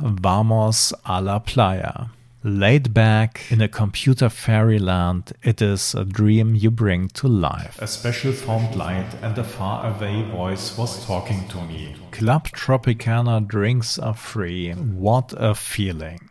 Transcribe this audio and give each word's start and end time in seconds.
Vamos 0.00 0.92
a 1.04 1.20
la 1.20 1.38
playa. 1.38 2.08
Laid 2.42 2.92
back 2.92 3.40
in 3.50 3.62
a 3.62 3.68
computer 3.68 4.28
fairyland, 4.28 5.32
it 5.42 5.62
is 5.62 5.94
a 5.94 6.04
dream 6.04 6.54
you 6.54 6.70
bring 6.70 7.08
to 7.08 7.26
life. 7.26 7.80
A 7.80 7.86
special 7.86 8.32
formed 8.32 8.74
light 8.74 9.14
and 9.22 9.38
a 9.38 9.44
faraway 9.44 10.22
voice 10.24 10.76
was 10.76 11.06
talking 11.06 11.48
to 11.48 11.62
me. 11.62 11.96
Club 12.10 12.48
Tropicana 12.48 13.46
drinks 13.46 13.98
are 13.98 14.12
free. 14.12 14.72
What 14.72 15.32
a 15.38 15.54
feeling. 15.54 16.28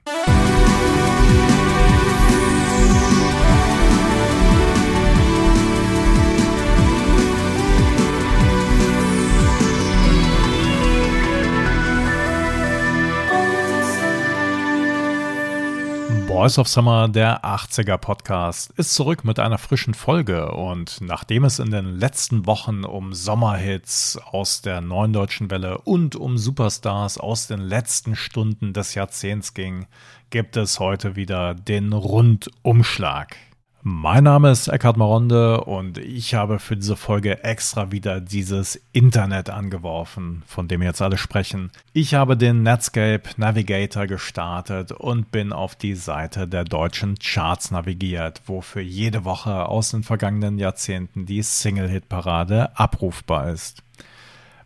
Voice 16.33 16.57
of 16.57 16.67
Summer, 16.67 17.09
der 17.09 17.45
80er 17.45 17.97
Podcast, 17.97 18.71
ist 18.75 18.95
zurück 18.95 19.23
mit 19.23 19.37
einer 19.37 19.59
frischen 19.59 19.93
Folge 19.93 20.51
und 20.51 20.99
nachdem 20.99 21.43
es 21.43 21.59
in 21.59 21.69
den 21.69 21.99
letzten 21.99 22.47
Wochen 22.47 22.85
um 22.85 23.13
Sommerhits 23.13 24.17
aus 24.17 24.63
der 24.63 24.81
neuen 24.81 25.13
deutschen 25.13 25.51
Welle 25.51 25.77
und 25.77 26.15
um 26.15 26.39
Superstars 26.39 27.19
aus 27.19 27.45
den 27.45 27.59
letzten 27.59 28.15
Stunden 28.15 28.73
des 28.73 28.95
Jahrzehnts 28.95 29.53
ging, 29.53 29.85
gibt 30.31 30.57
es 30.57 30.79
heute 30.79 31.15
wieder 31.15 31.53
den 31.53 31.93
Rundumschlag. 31.93 33.37
Mein 33.85 34.23
Name 34.23 34.49
ist 34.49 34.69
Eckhard 34.69 34.95
Maronde 34.95 35.59
und 35.65 35.97
ich 35.97 36.35
habe 36.35 36.59
für 36.59 36.77
diese 36.77 36.95
Folge 36.95 37.43
extra 37.43 37.91
wieder 37.91 38.21
dieses 38.21 38.81
Internet 38.93 39.49
angeworfen, 39.49 40.41
von 40.47 40.69
dem 40.69 40.81
jetzt 40.81 41.01
alle 41.01 41.17
sprechen. 41.17 41.69
Ich 41.91 42.13
habe 42.13 42.37
den 42.37 42.63
Netscape 42.63 43.23
Navigator 43.35 44.07
gestartet 44.07 44.93
und 44.93 45.31
bin 45.31 45.51
auf 45.51 45.75
die 45.75 45.95
Seite 45.95 46.47
der 46.47 46.63
deutschen 46.63 47.19
Charts 47.19 47.71
navigiert, 47.71 48.41
wo 48.45 48.61
für 48.61 48.79
jede 48.79 49.25
Woche 49.25 49.65
aus 49.65 49.91
den 49.91 50.03
vergangenen 50.03 50.59
Jahrzehnten 50.59 51.25
die 51.25 51.41
Single-Hit-Parade 51.41 52.77
abrufbar 52.79 53.49
ist. 53.49 53.83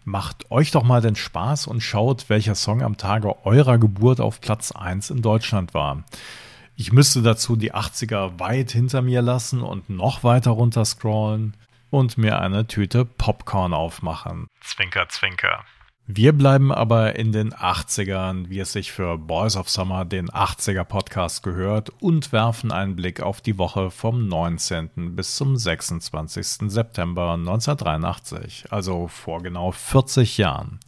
Macht 0.06 0.52
euch 0.52 0.70
doch 0.70 0.84
mal 0.84 1.02
den 1.02 1.16
Spaß 1.16 1.66
und 1.66 1.82
schaut, 1.82 2.30
welcher 2.30 2.54
Song 2.54 2.84
am 2.84 2.98
Tage 2.98 3.48
eurer 3.48 3.80
Geburt 3.80 4.22
auf 4.22 4.42
Platz 4.42 4.72
1 4.74 5.10
in 5.10 5.24
Deutschland 5.24 5.74
war. 5.74 6.04
Ich 6.80 6.94
müsste 6.94 7.24
dazu 7.24 7.56
die 7.56 7.74
80er 7.74 8.40
weit 8.40 8.70
hinter 8.70 9.02
mir 9.02 9.24
lassen 9.24 9.64
und 9.64 9.90
noch 9.90 10.24
weiter 10.24 10.52
runter 10.52 10.86
scrollen 10.86 11.58
und 11.90 12.20
mir 12.20 12.40
eine 12.40 12.68
Tüte 12.68 13.04
Popcorn 13.04 13.74
aufmachen. 13.74 14.46
Zwinker, 14.62 15.10
zwinker. 15.10 15.66
Wir 16.06 16.34
bleiben 16.34 16.72
aber 16.72 17.16
in 17.16 17.32
den 17.32 17.52
80ern, 17.52 18.50
wie 18.50 18.60
es 18.60 18.74
sich 18.74 18.92
für 18.92 19.18
Boys 19.18 19.58
of 19.58 19.70
Summer, 19.70 20.06
den 20.06 20.30
80er 20.30 20.84
Podcast 20.84 21.42
gehört, 21.42 21.90
und 22.00 22.32
werfen 22.32 22.72
einen 22.72 22.96
Blick 22.96 23.22
auf 23.22 23.42
die 23.42 23.58
Woche 23.58 23.90
vom 23.90 24.28
19. 24.28 25.16
bis 25.16 25.36
zum 25.36 25.58
26. 25.58 26.70
September 26.70 27.34
1983, 27.34 28.72
also 28.72 29.08
vor 29.08 29.42
genau 29.42 29.72
40 29.72 30.38
Jahren. 30.38 30.80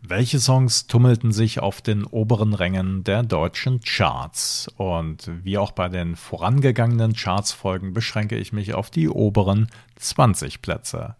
Welche 0.00 0.38
Songs 0.38 0.86
tummelten 0.86 1.32
sich 1.32 1.60
auf 1.60 1.82
den 1.82 2.04
oberen 2.04 2.54
Rängen 2.54 3.04
der 3.04 3.22
deutschen 3.22 3.80
Charts? 3.80 4.68
Und 4.76 5.30
wie 5.42 5.58
auch 5.58 5.72
bei 5.72 5.88
den 5.88 6.16
vorangegangenen 6.16 7.14
Charts-Folgen 7.14 7.92
beschränke 7.92 8.36
ich 8.36 8.52
mich 8.52 8.74
auf 8.74 8.90
die 8.90 9.08
oberen 9.08 9.68
20 9.96 10.62
Plätze. 10.62 11.16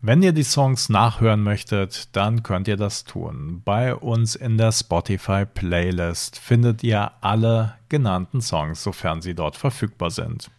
Wenn 0.00 0.22
ihr 0.22 0.32
die 0.32 0.44
Songs 0.44 0.88
nachhören 0.88 1.42
möchtet, 1.42 2.14
dann 2.14 2.42
könnt 2.42 2.68
ihr 2.68 2.76
das 2.76 3.04
tun. 3.04 3.62
Bei 3.64 3.94
uns 3.94 4.36
in 4.36 4.56
der 4.56 4.70
Spotify-Playlist 4.70 6.38
findet 6.38 6.84
ihr 6.84 7.10
alle 7.22 7.74
genannten 7.88 8.40
Songs, 8.40 8.82
sofern 8.82 9.20
sie 9.20 9.34
dort 9.34 9.56
verfügbar 9.56 10.10
sind. 10.10 10.50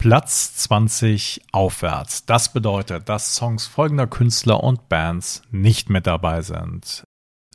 Platz 0.00 0.54
20 0.54 1.42
aufwärts. 1.52 2.24
Das 2.24 2.54
bedeutet, 2.54 3.10
dass 3.10 3.34
Songs 3.34 3.66
folgender 3.66 4.06
Künstler 4.06 4.64
und 4.64 4.88
Bands 4.88 5.42
nicht 5.50 5.90
mit 5.90 6.06
dabei 6.06 6.40
sind. 6.40 7.04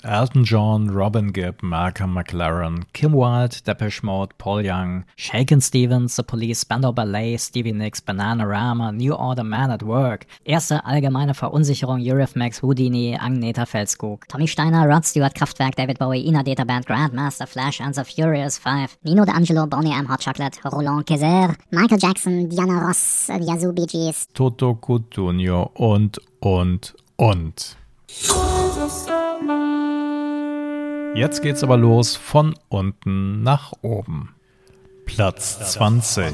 Elton 0.03 0.43
John, 0.43 0.91
Robin 0.91 1.31
Gibb, 1.31 1.63
Malcolm 1.63 2.13
McLaren, 2.13 2.83
Kim 2.93 3.13
Wilde, 3.13 3.63
Depeche 3.63 4.03
Mode, 4.03 4.37
Paul 4.37 4.61
Young, 4.61 5.05
Shakin' 5.15 5.61
Stevens, 5.61 6.15
The 6.15 6.23
Police, 6.23 6.59
Spandau 6.59 6.91
Ballet, 6.91 7.37
Stevie 7.37 7.71
Nicks, 7.71 8.01
Bananarama, 8.01 8.93
New 8.95 9.13
Order, 9.13 9.43
Man 9.43 9.71
at 9.71 9.81
Work, 9.81 10.25
Erste 10.45 10.85
allgemeine 10.85 11.33
Verunsicherung, 11.33 12.01
Eurythmics, 12.01 12.61
Houdini, 12.61 13.17
Agneta 13.17 13.65
Felskog, 13.65 14.27
Tommy 14.27 14.47
Steiner, 14.47 14.87
Rod 14.87 15.05
Stewart, 15.05 15.33
Kraftwerk, 15.33 15.75
David 15.75 15.97
Bowie, 15.97 16.27
Ina 16.27 16.43
Data 16.43 16.65
Band, 16.65 16.85
Grandmaster, 16.85 17.47
Flash, 17.47 17.79
and 17.79 17.95
the 17.95 18.03
Furious 18.03 18.57
Five, 18.57 18.97
Nino 19.05 19.25
D'Angelo, 19.25 19.65
Bonnie 19.65 19.93
M, 19.93 20.05
Hot 20.05 20.19
Chocolate, 20.19 20.59
Roland 20.65 21.05
Kezer, 21.05 21.55
Michael 21.71 21.97
Jackson, 21.97 22.47
Diana 22.49 22.85
Ross, 22.85 23.29
Yazoo 23.29 23.71
Bee 23.71 23.87
Gees, 23.87 24.27
Toto 24.33 24.75
Cutugno 24.75 25.71
und, 25.73 26.19
und, 26.41 26.93
und. 27.17 27.75
Jetzt 31.15 31.41
geht's 31.41 31.63
aber 31.63 31.77
los 31.77 32.17
von 32.17 32.55
unten 32.67 33.41
nach 33.41 33.71
oben. 33.81 34.35
Platz 35.05 35.71
20. 35.71 36.33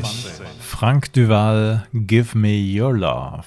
Frank 0.59 1.13
Duval, 1.13 1.85
Give 1.93 2.35
Me 2.35 2.57
Your 2.57 2.97
Love. 2.97 3.45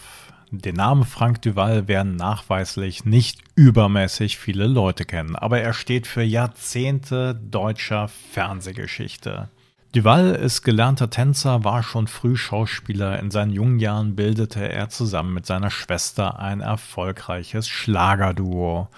Den 0.53 0.77
Namen 0.77 1.05
Frank 1.05 1.43
Duval 1.43 1.89
werden 1.89 2.15
nachweislich 2.15 3.05
nicht 3.05 3.41
übermäßig 3.57 4.39
viele 4.39 4.69
Leute 4.69 5.05
kennen, 5.05 5.35
aber 5.35 5.61
er 5.61 5.73
steht 5.73 6.07
für 6.07 6.23
Jahrzehnte 6.23 7.35
deutscher 7.35 8.07
Fernsehgeschichte. 8.07 9.49
Duval 9.91 10.37
ist 10.37 10.63
gelernter 10.63 11.11
Tänzer, 11.11 11.65
war 11.65 11.83
schon 11.83 12.07
früh 12.07 12.37
Schauspieler. 12.37 13.19
In 13.19 13.33
seinen 13.33 13.51
jungen 13.51 13.81
Jahren 13.81 14.15
bildete 14.15 14.71
er 14.71 14.89
zusammen 14.89 15.35
mit 15.35 15.47
seiner 15.47 15.71
Schwester 15.71 16.39
ein 16.39 16.61
erfolgreiches 16.61 17.69
Schlagerduo. 17.69 18.89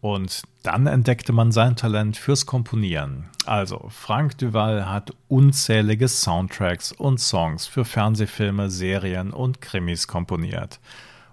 Und 0.00 0.42
dann 0.62 0.86
entdeckte 0.86 1.32
man 1.32 1.52
sein 1.52 1.76
Talent 1.76 2.16
fürs 2.16 2.46
Komponieren. 2.46 3.28
Also, 3.44 3.86
Frank 3.90 4.38
Duval 4.38 4.88
hat 4.88 5.12
unzählige 5.28 6.08
Soundtracks 6.08 6.92
und 6.92 7.20
Songs 7.20 7.66
für 7.66 7.84
Fernsehfilme, 7.84 8.70
Serien 8.70 9.32
und 9.32 9.60
Krimis 9.60 10.06
komponiert. 10.06 10.80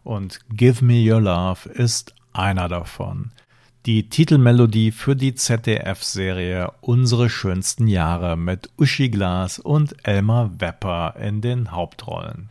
Und 0.03 0.39
Give 0.49 0.83
Me 0.83 1.01
Your 1.09 1.21
Love 1.21 1.69
ist 1.69 2.13
einer 2.33 2.67
davon. 2.67 3.31
Die 3.85 4.09
Titelmelodie 4.09 4.91
für 4.91 5.15
die 5.15 5.33
ZDF-Serie 5.33 6.73
Unsere 6.81 7.29
schönsten 7.29 7.87
Jahre 7.87 8.35
mit 8.35 8.69
Uschi 8.77 9.07
Glas 9.09 9.59
und 9.59 9.95
Elmar 10.05 10.59
Wepper 10.59 11.15
in 11.17 11.39
den 11.39 11.71
Hauptrollen. 11.71 12.49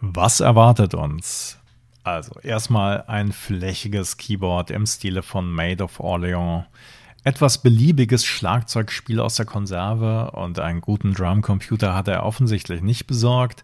Was 0.00 0.40
erwartet 0.40 0.94
uns? 0.94 1.57
Also 2.08 2.40
erstmal 2.42 3.04
ein 3.06 3.32
flächiges 3.32 4.16
Keyboard 4.16 4.70
im 4.70 4.86
Stile 4.86 5.22
von 5.22 5.50
Made 5.50 5.84
of 5.84 6.00
Orleans, 6.00 6.64
etwas 7.22 7.58
beliebiges 7.58 8.24
Schlagzeugspiel 8.24 9.20
aus 9.20 9.34
der 9.34 9.44
Konserve 9.44 10.30
und 10.30 10.58
einen 10.58 10.80
guten 10.80 11.12
Drumcomputer 11.12 11.94
hat 11.94 12.08
er 12.08 12.24
offensichtlich 12.24 12.80
nicht 12.80 13.06
besorgt. 13.06 13.62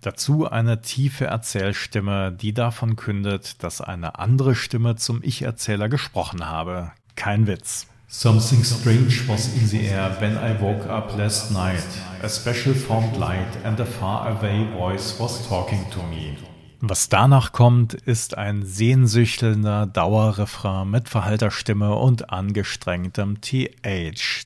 Dazu 0.00 0.50
eine 0.50 0.80
tiefe 0.80 1.26
Erzählstimme, 1.26 2.32
die 2.32 2.54
davon 2.54 2.96
kündet, 2.96 3.62
dass 3.62 3.82
eine 3.82 4.18
andere 4.18 4.54
Stimme 4.54 4.96
zum 4.96 5.22
Ich-Erzähler 5.22 5.90
gesprochen 5.90 6.46
habe. 6.46 6.92
Kein 7.14 7.46
Witz. 7.46 7.88
Something 8.08 8.64
strange 8.64 9.28
was 9.28 9.54
in 9.54 9.66
the 9.66 9.84
air 9.84 10.16
when 10.18 10.38
I 10.38 10.58
woke 10.58 10.88
up 10.88 11.14
last 11.18 11.50
night. 11.50 11.84
A 12.22 12.28
special 12.28 12.74
formed 12.74 13.18
light 13.18 13.64
and 13.64 13.78
a 13.80 13.86
far 13.86 14.28
away 14.28 14.66
voice 14.78 15.20
was 15.20 15.46
talking 15.46 15.84
to 15.90 16.02
me. 16.04 16.38
Was 16.84 17.08
danach 17.08 17.52
kommt, 17.52 17.94
ist 17.94 18.36
ein 18.36 18.64
sehnsüchtelnder 18.64 19.86
Dauerrefrain 19.86 20.90
mit 20.90 21.08
Verhalterstimme 21.08 21.94
und 21.94 22.30
angestrengtem 22.30 23.40
TH. 23.40 24.42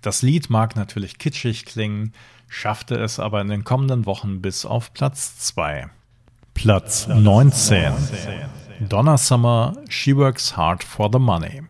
Das 0.00 0.22
Lied 0.22 0.50
mag 0.50 0.74
natürlich 0.74 1.18
kitschig 1.18 1.64
klingen, 1.64 2.12
schaffte 2.48 2.96
es 2.96 3.20
aber 3.20 3.40
in 3.40 3.50
den 3.50 3.62
kommenden 3.62 4.04
Wochen 4.04 4.42
bis 4.42 4.66
auf 4.66 4.92
Platz 4.94 5.38
2. 5.38 5.88
Platz 6.54 7.06
19. 7.06 7.92
Donna 8.80 9.16
Summer, 9.16 9.74
She 9.88 10.16
Works 10.16 10.56
Hard 10.56 10.82
for 10.82 11.08
the 11.12 11.20
Money. 11.20 11.62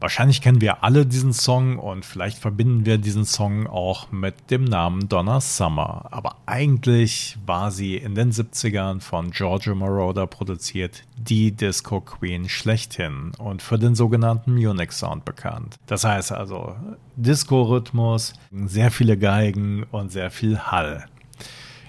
Wahrscheinlich 0.00 0.40
kennen 0.40 0.62
wir 0.62 0.82
alle 0.82 1.04
diesen 1.04 1.34
Song 1.34 1.78
und 1.78 2.06
vielleicht 2.06 2.38
verbinden 2.38 2.86
wir 2.86 2.96
diesen 2.96 3.26
Song 3.26 3.66
auch 3.66 4.10
mit 4.10 4.50
dem 4.50 4.64
Namen 4.64 5.10
Donna 5.10 5.42
Summer. 5.42 6.06
Aber 6.10 6.36
eigentlich 6.46 7.36
war 7.44 7.70
sie 7.70 7.96
in 7.96 8.14
den 8.14 8.32
70ern 8.32 9.02
von 9.02 9.30
Giorgio 9.30 9.74
Moroder 9.74 10.26
produziert, 10.26 11.04
die 11.18 11.52
Disco 11.52 12.00
Queen 12.00 12.48
schlechthin 12.48 13.32
und 13.36 13.60
für 13.60 13.78
den 13.78 13.94
sogenannten 13.94 14.54
Munich 14.54 14.92
Sound 14.92 15.26
bekannt. 15.26 15.76
Das 15.86 16.04
heißt 16.04 16.32
also 16.32 16.76
Disco-Rhythmus, 17.16 18.32
sehr 18.50 18.90
viele 18.90 19.18
Geigen 19.18 19.84
und 19.90 20.10
sehr 20.10 20.30
viel 20.30 20.58
Hall. 20.58 21.04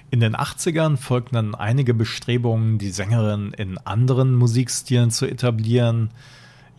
In 0.09 0.19
den 0.19 0.35
80ern 0.35 0.97
folgten 0.97 1.35
dann 1.35 1.55
einige 1.55 1.93
Bestrebungen, 1.93 2.77
die 2.77 2.89
Sängerin 2.89 3.53
in 3.57 3.77
anderen 3.77 4.35
Musikstilen 4.35 5.09
zu 5.11 5.25
etablieren. 5.25 6.09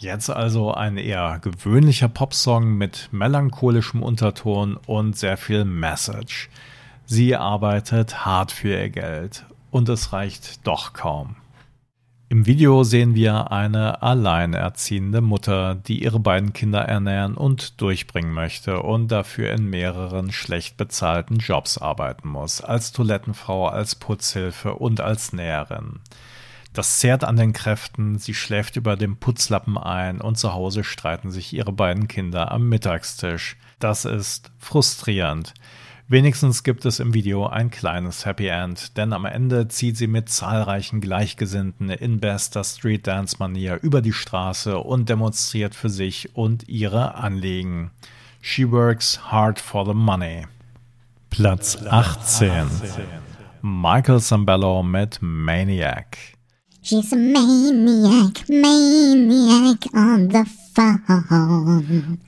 Jetzt 0.02 0.31
also 0.31 0.75
ein 0.75 0.96
eher 0.96 1.38
gewöhnlicher 1.40 2.08
Popsong 2.08 2.76
mit 2.76 3.08
melancholischem 3.12 4.02
Unterton 4.02 4.76
und 4.76 5.16
sehr 5.16 5.37
viel 5.37 5.64
Message. 5.64 6.50
Sie 7.06 7.37
arbeitet 7.37 8.26
hart 8.26 8.50
für 8.50 8.70
ihr 8.70 8.90
Geld 8.90 9.44
und 9.70 9.88
es 9.88 10.12
reicht 10.12 10.66
doch 10.66 10.93
kaum. 10.93 11.37
Im 12.28 12.46
Video 12.46 12.82
sehen 12.82 13.14
wir 13.14 13.52
eine 13.52 14.02
alleinerziehende 14.02 15.20
Mutter, 15.20 15.76
die 15.76 16.02
ihre 16.02 16.19
beiden 16.19 16.52
Kinder 16.52 16.81
ernähren 16.81 17.37
und 17.37 17.81
durchbringen 17.81 18.32
möchte 18.32 18.82
und 18.82 19.06
dafür 19.06 19.52
in 19.52 19.70
mehreren 19.70 20.32
schlecht 20.32 20.76
bezahlten 20.76 21.37
Jobs 21.37 21.78
arbeiten 21.78 22.26
muss, 22.26 22.60
als 22.60 22.90
Toilettenfrau, 22.90 23.69
als 23.69 23.94
Putzhilfe 23.94 24.75
und 24.75 25.00
als 25.00 25.32
Näherin. 25.32 26.00
Das 26.72 27.00
zehrt 27.00 27.22
an 27.24 27.36
den 27.36 27.52
Kräften, 27.52 28.19
sie 28.19 28.34
schläft 28.34 28.76
über 28.76 28.96
dem 28.96 29.16
Putzlappen 29.16 29.76
ein 29.76 30.20
und 30.20 30.38
zu 30.38 30.54
Hause 30.54 30.84
streiten 30.84 31.30
sich 31.30 31.52
ihre 31.52 31.72
beiden 31.72 32.08
Kinder 32.08 32.50
am 32.50 32.69
Mittagstisch. 32.69 33.56
Das 33.78 34.04
ist 34.04 34.50
frustrierend. 34.58 35.52
Wenigstens 36.08 36.62
gibt 36.62 36.84
es 36.84 36.98
im 37.00 37.14
Video 37.14 37.46
ein 37.46 37.70
kleines 37.70 38.26
Happy 38.26 38.46
End, 38.46 38.96
denn 38.96 39.12
am 39.12 39.24
Ende 39.24 39.69
zieht 39.69 39.96
sie 39.96 40.06
mit 40.06 40.28
zahlreichen 40.28 41.00
Gleichgesinnten 41.00 41.90
in 41.90 42.20
bester 42.20 42.64
Street 42.64 43.06
Dance 43.06 43.36
Manier 43.38 43.78
über 43.82 44.02
die 44.02 44.12
Straße 44.12 44.78
und 44.78 45.08
demonstriert 45.08 45.74
für 45.74 45.88
sich 45.88 46.34
und 46.36 46.69
ihre 46.69 47.14
Anliegen. 47.14 47.92
She 48.40 48.70
works 48.70 49.30
hard 49.30 49.60
for 49.60 49.86
the 49.86 49.94
money. 49.94 50.46
Platz 51.30 51.78
18. 51.88 52.66
Michael 53.62 54.20
Zambello 54.20 54.82
mit 54.82 55.19
Maniac. 55.22 56.19
She's 56.84 57.12
a 57.12 57.17
maniac, 57.17 58.49
maniac 58.49 59.87
on 59.94 60.29
the 60.31 60.44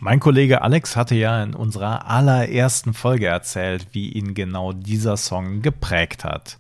mein 0.01 0.21
Kollege 0.21 0.63
Alex 0.63 0.97
hatte 0.97 1.15
ja 1.15 1.43
in 1.43 1.55
unserer 1.55 2.09
allerersten 2.11 2.93
Folge 2.93 3.27
erzählt, 3.27 3.87
wie 3.93 4.11
ihn 4.11 4.35
genau 4.35 4.73
dieser 4.73 5.17
Song 5.17 5.63
geprägt 5.63 6.25
hat. 6.25 6.59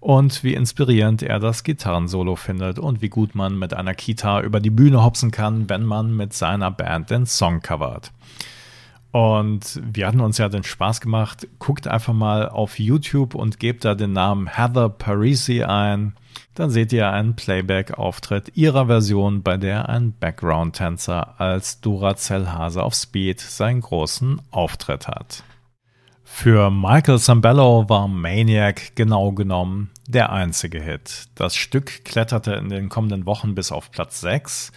Und 0.00 0.44
wie 0.44 0.52
inspirierend 0.52 1.22
er 1.22 1.40
das 1.40 1.64
Gitarrensolo 1.64 2.36
findet 2.36 2.78
und 2.78 3.00
wie 3.00 3.08
gut 3.08 3.34
man 3.34 3.58
mit 3.58 3.72
einer 3.72 3.94
Kita 3.94 4.42
über 4.42 4.60
die 4.60 4.70
Bühne 4.70 5.02
hopsen 5.02 5.30
kann, 5.30 5.68
wenn 5.70 5.84
man 5.84 6.14
mit 6.14 6.34
seiner 6.34 6.70
Band 6.70 7.08
den 7.08 7.24
Song 7.24 7.62
covert. 7.62 8.12
Und 9.14 9.80
wir 9.80 10.08
hatten 10.08 10.18
uns 10.18 10.38
ja 10.38 10.48
den 10.48 10.64
Spaß 10.64 11.00
gemacht. 11.00 11.46
Guckt 11.60 11.86
einfach 11.86 12.12
mal 12.12 12.48
auf 12.48 12.80
YouTube 12.80 13.36
und 13.36 13.60
gebt 13.60 13.84
da 13.84 13.94
den 13.94 14.12
Namen 14.12 14.48
Heather 14.48 14.88
Parisi 14.88 15.62
ein. 15.62 16.16
Dann 16.56 16.70
seht 16.70 16.92
ihr 16.92 17.08
einen 17.08 17.36
Playback-Auftritt 17.36 18.56
ihrer 18.56 18.86
Version, 18.86 19.44
bei 19.44 19.56
der 19.56 19.88
ein 19.88 20.14
Background-Tänzer 20.18 21.40
als 21.40 21.80
Duracell 21.80 22.48
Hase 22.48 22.82
auf 22.82 22.94
Speed 22.94 23.40
seinen 23.40 23.82
großen 23.82 24.42
Auftritt 24.50 25.06
hat. 25.06 25.44
Für 26.24 26.72
Michael 26.72 27.20
Zambello 27.20 27.88
war 27.88 28.08
Maniac 28.08 28.96
genau 28.96 29.30
genommen 29.30 29.90
der 30.08 30.32
einzige 30.32 30.82
Hit. 30.82 31.28
Das 31.36 31.54
Stück 31.54 32.04
kletterte 32.04 32.54
in 32.54 32.68
den 32.68 32.88
kommenden 32.88 33.26
Wochen 33.26 33.54
bis 33.54 33.70
auf 33.70 33.92
Platz 33.92 34.20
6 34.22 34.72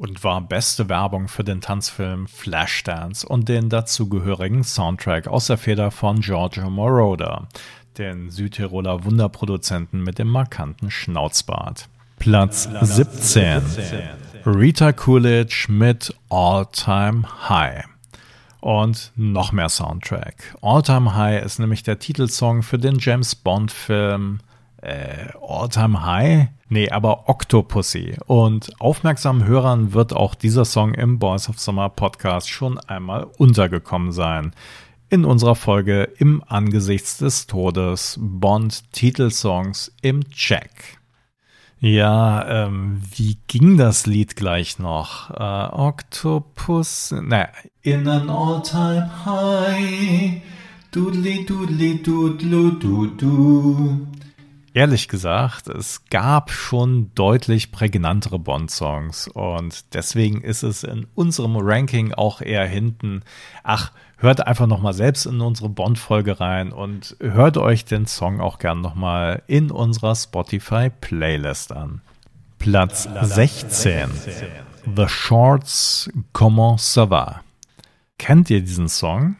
und 0.00 0.24
war 0.24 0.40
beste 0.40 0.88
Werbung 0.88 1.28
für 1.28 1.44
den 1.44 1.60
Tanzfilm 1.60 2.26
Flashdance 2.26 3.28
und 3.28 3.50
den 3.50 3.68
dazugehörigen 3.68 4.64
Soundtrack 4.64 5.28
aus 5.28 5.48
der 5.48 5.58
Feder 5.58 5.90
von 5.90 6.20
Giorgio 6.20 6.70
Moroder, 6.70 7.48
den 7.98 8.30
Südtiroler 8.30 9.04
Wunderproduzenten 9.04 10.02
mit 10.02 10.18
dem 10.18 10.28
markanten 10.28 10.90
Schnauzbart. 10.90 11.90
Platz 12.18 12.66
17. 12.80 13.60
Rita 14.46 14.92
Coolidge 14.92 15.66
mit 15.68 16.14
All 16.30 16.64
Time 16.72 17.24
High. 17.50 17.84
Und 18.60 19.12
noch 19.16 19.52
mehr 19.52 19.68
Soundtrack. 19.68 20.56
All 20.62 20.80
Time 20.80 21.14
High 21.14 21.44
ist 21.44 21.58
nämlich 21.58 21.82
der 21.82 21.98
Titelsong 21.98 22.62
für 22.62 22.78
den 22.78 22.98
James 22.98 23.34
Bond 23.34 23.70
Film 23.70 24.40
äh, 24.82 25.28
All 25.40 25.68
Time 25.68 26.04
High 26.04 26.48
Nee, 26.72 26.88
aber 26.88 27.28
Octopussy. 27.28 28.14
Und 28.26 28.80
aufmerksamen 28.80 29.44
Hörern 29.44 29.92
wird 29.92 30.12
auch 30.12 30.36
dieser 30.36 30.64
Song 30.64 30.94
im 30.94 31.18
Boys 31.18 31.48
of 31.48 31.58
Summer 31.58 31.88
Podcast 31.88 32.48
schon 32.48 32.78
einmal 32.78 33.24
untergekommen 33.38 34.12
sein. 34.12 34.52
In 35.08 35.24
unserer 35.24 35.56
Folge 35.56 36.04
Im 36.18 36.44
Angesichts 36.46 37.18
des 37.18 37.48
Todes 37.48 38.20
Bond 38.20 38.92
Titelsongs 38.92 39.92
im 40.00 40.30
Check. 40.30 41.00
Ja, 41.80 42.66
ähm, 42.66 43.02
wie 43.16 43.38
ging 43.48 43.76
das 43.76 44.06
Lied 44.06 44.36
gleich 44.36 44.78
noch? 44.78 45.30
Äh, 45.30 45.74
Octopus, 45.74 47.10
ne, 47.10 47.48
in 47.82 48.06
an 48.06 48.30
all-time 48.30 49.10
high, 49.24 50.40
doodly 50.92 51.44
doodly 51.46 52.00
doodlu 52.00 52.70
du 52.78 53.06
du. 53.08 54.06
Ehrlich 54.72 55.08
gesagt, 55.08 55.68
es 55.68 56.04
gab 56.10 56.52
schon 56.52 57.10
deutlich 57.16 57.72
prägnantere 57.72 58.38
Bond-Songs 58.38 59.26
und 59.26 59.94
deswegen 59.94 60.42
ist 60.42 60.62
es 60.62 60.84
in 60.84 61.08
unserem 61.16 61.56
Ranking 61.56 62.14
auch 62.14 62.40
eher 62.40 62.66
hinten. 62.66 63.22
Ach, 63.64 63.90
hört 64.16 64.46
einfach 64.46 64.68
nochmal 64.68 64.92
selbst 64.92 65.26
in 65.26 65.40
unsere 65.40 65.68
Bond-Folge 65.68 66.38
rein 66.38 66.72
und 66.72 67.16
hört 67.18 67.56
euch 67.56 67.84
den 67.84 68.06
Song 68.06 68.40
auch 68.40 68.60
gern 68.60 68.80
nochmal 68.80 69.42
in 69.48 69.72
unserer 69.72 70.14
Spotify-Playlist 70.14 71.72
an. 71.72 72.00
Platz 72.60 73.08
16. 73.22 74.08
The 74.94 75.08
Shorts 75.08 76.10
Comment 76.32 76.78
ça 76.78 77.10
va? 77.10 77.42
Kennt 78.18 78.50
ihr 78.50 78.60
diesen 78.60 78.88
Song? 78.88 79.34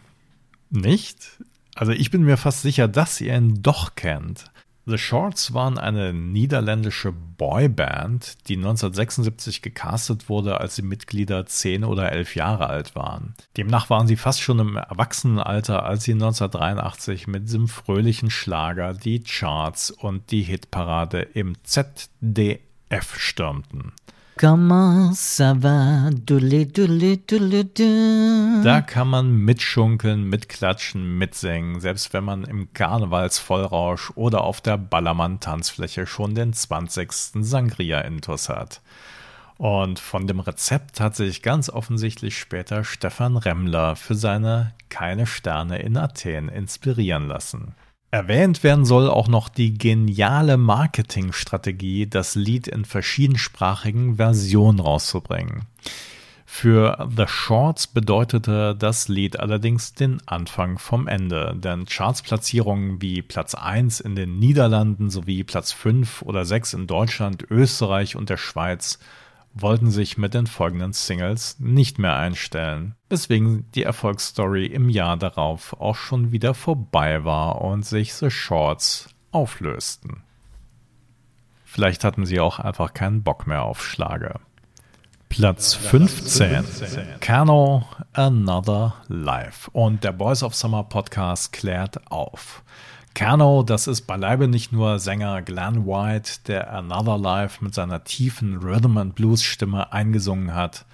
Nicht? 0.70 1.40
Also 1.76 1.92
ich 1.92 2.10
bin 2.10 2.24
mir 2.24 2.36
fast 2.36 2.62
sicher, 2.62 2.88
dass 2.88 3.20
ihr 3.20 3.36
ihn 3.36 3.62
doch 3.62 3.94
kennt. 3.94 4.50
The 4.90 4.98
Shorts 4.98 5.54
waren 5.54 5.78
eine 5.78 6.12
niederländische 6.12 7.12
Boyband, 7.12 8.48
die 8.48 8.56
1976 8.56 9.62
gecastet 9.62 10.28
wurde, 10.28 10.60
als 10.60 10.74
die 10.74 10.82
Mitglieder 10.82 11.46
10 11.46 11.84
oder 11.84 12.10
11 12.10 12.34
Jahre 12.34 12.66
alt 12.68 12.96
waren. 12.96 13.34
Demnach 13.56 13.88
waren 13.88 14.08
sie 14.08 14.16
fast 14.16 14.40
schon 14.42 14.58
im 14.58 14.76
Erwachsenenalter, 14.76 15.84
als 15.84 16.02
sie 16.02 16.12
1983 16.12 17.28
mit 17.28 17.44
diesem 17.44 17.68
fröhlichen 17.68 18.30
Schlager 18.30 18.92
die 18.92 19.20
Charts 19.20 19.92
und 19.92 20.32
die 20.32 20.42
Hitparade 20.42 21.20
im 21.20 21.54
ZDF 21.62 23.16
stürmten. 23.16 23.92
Comment 24.40 25.12
ça 25.12 25.52
va? 25.52 26.08
Dule, 26.10 26.64
dule, 26.64 27.18
dule, 27.18 27.66
dule. 27.66 28.62
Da 28.64 28.80
kann 28.80 29.08
man 29.08 29.32
mitschunkeln, 29.32 30.30
mitklatschen, 30.30 31.18
mitsingen, 31.18 31.78
selbst 31.78 32.14
wenn 32.14 32.24
man 32.24 32.44
im 32.44 32.72
Karnevalsvollrausch 32.72 34.12
oder 34.14 34.42
auf 34.44 34.62
der 34.62 34.78
Ballermann-Tanzfläche 34.78 36.06
schon 36.06 36.34
den 36.34 36.54
20. 36.54 37.12
Sangria-Intus 37.34 38.48
hat. 38.48 38.80
Und 39.58 39.98
von 39.98 40.26
dem 40.26 40.40
Rezept 40.40 41.00
hat 41.00 41.16
sich 41.16 41.42
ganz 41.42 41.68
offensichtlich 41.68 42.38
später 42.38 42.82
Stefan 42.82 43.36
Remmler 43.36 43.94
für 43.94 44.14
seine 44.14 44.72
Keine 44.88 45.26
Sterne 45.26 45.82
in 45.82 45.98
Athen 45.98 46.48
inspirieren 46.48 47.28
lassen. 47.28 47.74
Erwähnt 48.12 48.64
werden 48.64 48.84
soll 48.84 49.08
auch 49.08 49.28
noch 49.28 49.48
die 49.48 49.78
geniale 49.78 50.56
Marketingstrategie, 50.56 52.08
das 52.08 52.34
Lied 52.34 52.66
in 52.66 52.84
verschiedensprachigen 52.84 54.16
Versionen 54.16 54.80
rauszubringen. 54.80 55.66
Für 56.44 57.08
The 57.16 57.28
Shorts 57.28 57.86
bedeutete 57.86 58.74
das 58.76 59.06
Lied 59.06 59.38
allerdings 59.38 59.94
den 59.94 60.20
Anfang 60.26 60.78
vom 60.78 61.06
Ende, 61.06 61.54
denn 61.56 61.86
Chartsplatzierungen 61.86 63.00
wie 63.00 63.22
Platz 63.22 63.54
1 63.54 64.00
in 64.00 64.16
den 64.16 64.40
Niederlanden 64.40 65.08
sowie 65.10 65.44
Platz 65.44 65.70
5 65.70 66.22
oder 66.22 66.44
6 66.44 66.74
in 66.74 66.86
Deutschland, 66.88 67.46
Österreich 67.48 68.16
und 68.16 68.28
der 68.28 68.36
Schweiz 68.36 68.98
wollten 69.54 69.90
sich 69.90 70.16
mit 70.16 70.34
den 70.34 70.46
folgenden 70.46 70.92
Singles 70.92 71.58
nicht 71.58 71.98
mehr 71.98 72.16
einstellen, 72.16 72.94
weswegen 73.08 73.70
die 73.72 73.82
Erfolgsstory 73.82 74.66
im 74.66 74.88
Jahr 74.88 75.16
darauf 75.16 75.78
auch 75.80 75.96
schon 75.96 76.32
wieder 76.32 76.54
vorbei 76.54 77.24
war 77.24 77.60
und 77.60 77.84
sich 77.84 78.14
The 78.14 78.30
Shorts 78.30 79.08
auflösten. 79.32 80.22
Vielleicht 81.64 82.04
hatten 82.04 82.26
sie 82.26 82.40
auch 82.40 82.58
einfach 82.58 82.94
keinen 82.94 83.22
Bock 83.22 83.46
mehr 83.46 83.62
auf 83.62 83.82
Schlage. 83.82 84.40
Platz 85.28 85.74
15. 85.74 86.64
Cano 87.20 87.86
Another 88.12 88.96
Life. 89.06 89.70
Und 89.70 90.02
der 90.02 90.10
Boys 90.10 90.42
of 90.42 90.56
Summer 90.56 90.82
Podcast 90.82 91.52
klärt 91.52 92.10
auf. 92.10 92.64
Kernow, 93.14 93.64
das 93.64 93.86
ist 93.86 94.02
beileibe 94.02 94.48
nicht 94.48 94.72
nur 94.72 94.98
Sänger 94.98 95.42
Glenn 95.42 95.86
White, 95.86 96.40
der 96.46 96.72
Another 96.72 97.18
Life 97.18 97.62
mit 97.64 97.74
seiner 97.74 98.04
tiefen 98.04 98.58
Rhythm 98.58 98.98
and 98.98 99.14
Blues 99.14 99.42
Stimme 99.42 99.92
eingesungen 99.92 100.54
hat. 100.54 100.84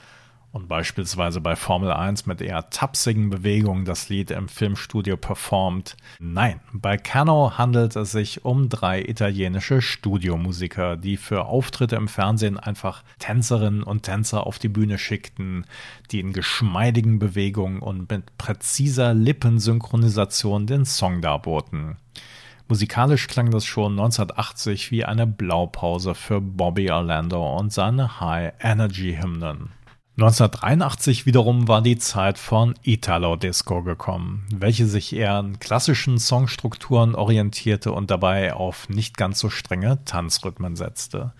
Und 0.56 0.68
beispielsweise 0.68 1.42
bei 1.42 1.54
Formel 1.54 1.92
1 1.92 2.24
mit 2.24 2.40
eher 2.40 2.70
tapsigen 2.70 3.28
Bewegungen 3.28 3.84
das 3.84 4.08
Lied 4.08 4.30
im 4.30 4.48
Filmstudio 4.48 5.18
performt. 5.18 5.98
Nein, 6.18 6.60
bei 6.72 6.96
Cano 6.96 7.58
handelt 7.58 7.94
es 7.94 8.12
sich 8.12 8.42
um 8.46 8.70
drei 8.70 9.02
italienische 9.02 9.82
Studiomusiker, 9.82 10.96
die 10.96 11.18
für 11.18 11.44
Auftritte 11.44 11.96
im 11.96 12.08
Fernsehen 12.08 12.58
einfach 12.58 13.04
Tänzerinnen 13.18 13.82
und 13.82 14.04
Tänzer 14.04 14.46
auf 14.46 14.58
die 14.58 14.70
Bühne 14.70 14.96
schickten, 14.96 15.66
die 16.10 16.20
in 16.20 16.32
geschmeidigen 16.32 17.18
Bewegungen 17.18 17.80
und 17.80 18.10
mit 18.10 18.38
präziser 18.38 19.12
Lippensynchronisation 19.12 20.66
den 20.66 20.86
Song 20.86 21.20
darboten. 21.20 21.98
Musikalisch 22.66 23.28
klang 23.28 23.50
das 23.50 23.66
schon 23.66 23.92
1980 23.92 24.90
wie 24.90 25.04
eine 25.04 25.26
Blaupause 25.26 26.14
für 26.14 26.40
Bobby 26.40 26.90
Orlando 26.90 27.58
und 27.58 27.74
seine 27.74 28.20
High-Energy-Hymnen. 28.20 29.75
1983 30.18 31.26
wiederum 31.26 31.68
war 31.68 31.82
die 31.82 31.98
Zeit 31.98 32.38
von 32.38 32.74
Italo 32.82 33.36
Disco 33.36 33.82
gekommen, 33.82 34.46
welche 34.50 34.86
sich 34.86 35.14
eher 35.14 35.34
an 35.34 35.58
klassischen 35.58 36.18
Songstrukturen 36.18 37.14
orientierte 37.14 37.92
und 37.92 38.10
dabei 38.10 38.54
auf 38.54 38.88
nicht 38.88 39.18
ganz 39.18 39.38
so 39.38 39.50
strenge 39.50 39.98
Tanzrhythmen 40.06 40.74
setzte. 40.74 41.34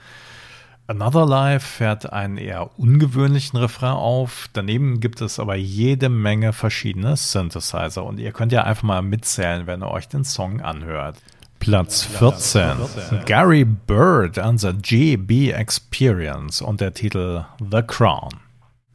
Another 0.88 1.24
Life 1.24 1.66
fährt 1.66 2.12
einen 2.12 2.36
eher 2.36 2.78
ungewöhnlichen 2.78 3.58
Refrain 3.58 3.94
auf. 3.94 4.50
Daneben 4.52 5.00
gibt 5.00 5.22
es 5.22 5.40
aber 5.40 5.54
jede 5.54 6.10
Menge 6.10 6.52
verschiedene 6.52 7.16
Synthesizer 7.16 8.04
und 8.04 8.20
ihr 8.20 8.32
könnt 8.32 8.52
ja 8.52 8.64
einfach 8.64 8.82
mal 8.82 9.00
mitzählen, 9.00 9.66
wenn 9.66 9.82
ihr 9.82 9.90
euch 9.90 10.06
den 10.06 10.24
Song 10.24 10.60
anhört. 10.60 11.16
Platz 11.60 12.02
14. 12.02 12.76
Gary 13.24 13.64
Bird 13.64 14.38
and 14.38 14.60
the 14.60 14.74
GB 14.74 15.52
Experience 15.52 16.60
und 16.60 16.82
der 16.82 16.92
Titel 16.92 17.46
The 17.58 17.80
Crown 17.80 18.45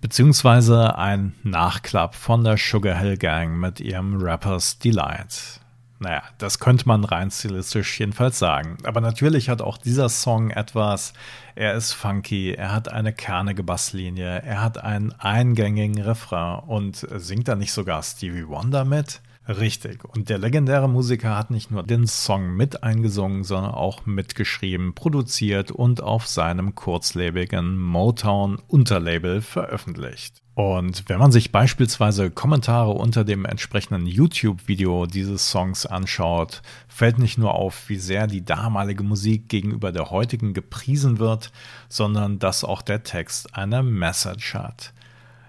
beziehungsweise 0.01 0.97
ein 0.97 1.33
Nachklapp 1.43 2.15
von 2.15 2.43
der 2.43 2.57
Sugar 2.57 2.97
Hill 2.97 3.17
Gang 3.17 3.57
mit 3.57 3.79
ihrem 3.79 4.21
Rapper's 4.21 4.79
Delight. 4.79 5.61
Naja, 5.99 6.23
das 6.39 6.57
könnte 6.57 6.87
man 6.87 7.03
rein 7.03 7.29
stilistisch 7.29 7.99
jedenfalls 7.99 8.39
sagen. 8.39 8.77
Aber 8.85 9.01
natürlich 9.01 9.49
hat 9.49 9.61
auch 9.61 9.77
dieser 9.77 10.09
Song 10.09 10.49
etwas. 10.49 11.13
Er 11.53 11.75
ist 11.75 11.93
funky, 11.93 12.53
er 12.53 12.73
hat 12.73 12.91
eine 12.91 13.13
kernige 13.13 13.61
Basslinie, 13.61 14.41
er 14.41 14.63
hat 14.63 14.83
einen 14.83 15.13
eingängigen 15.19 16.01
Refrain 16.01 16.63
und 16.65 17.07
singt 17.17 17.47
da 17.47 17.55
nicht 17.55 17.71
sogar 17.71 18.01
Stevie 18.01 18.47
Wonder 18.47 18.83
mit? 18.83 19.21
Richtig. 19.57 20.05
Und 20.05 20.29
der 20.29 20.37
legendäre 20.37 20.87
Musiker 20.87 21.35
hat 21.35 21.51
nicht 21.51 21.71
nur 21.71 21.83
den 21.83 22.07
Song 22.07 22.55
mit 22.55 22.83
eingesungen, 22.83 23.43
sondern 23.43 23.73
auch 23.73 24.05
mitgeschrieben, 24.05 24.93
produziert 24.93 25.71
und 25.71 26.01
auf 26.01 26.27
seinem 26.27 26.75
kurzlebigen 26.75 27.77
Motown-Unterlabel 27.77 29.41
veröffentlicht. 29.41 30.41
Und 30.53 31.07
wenn 31.07 31.19
man 31.19 31.31
sich 31.31 31.51
beispielsweise 31.51 32.29
Kommentare 32.29 32.91
unter 32.91 33.23
dem 33.23 33.45
entsprechenden 33.45 34.05
YouTube-Video 34.05 35.05
dieses 35.05 35.49
Songs 35.49 35.85
anschaut, 35.85 36.61
fällt 36.87 37.19
nicht 37.19 37.37
nur 37.37 37.55
auf, 37.55 37.89
wie 37.89 37.97
sehr 37.97 38.27
die 38.27 38.45
damalige 38.45 39.03
Musik 39.03 39.49
gegenüber 39.49 39.91
der 39.91 40.11
heutigen 40.11 40.53
gepriesen 40.53 41.19
wird, 41.19 41.51
sondern 41.89 42.39
dass 42.39 42.63
auch 42.63 42.81
der 42.81 43.03
Text 43.03 43.55
eine 43.55 43.81
Message 43.83 44.53
hat. 44.53 44.93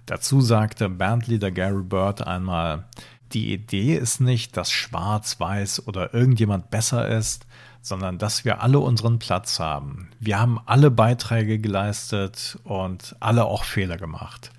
Dazu 0.06 0.40
sagte 0.40 0.88
Bandleader 0.88 1.50
Gary 1.50 1.82
Bird 1.82 2.26
einmal, 2.26 2.85
die 3.32 3.52
Idee 3.52 3.96
ist 3.96 4.20
nicht, 4.20 4.56
dass 4.56 4.70
schwarz, 4.70 5.40
weiß 5.40 5.86
oder 5.86 6.14
irgendjemand 6.14 6.70
besser 6.70 7.08
ist, 7.08 7.46
sondern 7.80 8.18
dass 8.18 8.44
wir 8.44 8.62
alle 8.62 8.78
unseren 8.78 9.18
Platz 9.18 9.58
haben. 9.58 10.10
Wir 10.20 10.38
haben 10.38 10.60
alle 10.66 10.90
Beiträge 10.90 11.58
geleistet 11.58 12.58
und 12.64 13.16
alle 13.20 13.44
auch 13.44 13.64
Fehler 13.64 13.96
gemacht. 13.96 14.52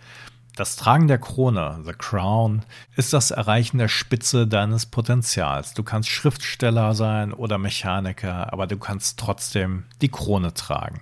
Das 0.55 0.75
Tragen 0.75 1.07
der 1.07 1.17
Krone, 1.17 1.79
The 1.83 1.93
Crown, 1.93 2.61
ist 2.95 3.11
das 3.11 3.31
Erreichen 3.31 3.79
der 3.79 3.87
Spitze 3.87 4.45
deines 4.45 4.85
Potenzials. 4.85 5.73
Du 5.73 5.81
kannst 5.81 6.09
Schriftsteller 6.09 6.93
sein 6.93 7.33
oder 7.33 7.57
Mechaniker, 7.57 8.53
aber 8.53 8.67
du 8.67 8.77
kannst 8.77 9.17
trotzdem 9.17 9.85
die 10.01 10.09
Krone 10.09 10.53
tragen. 10.53 11.01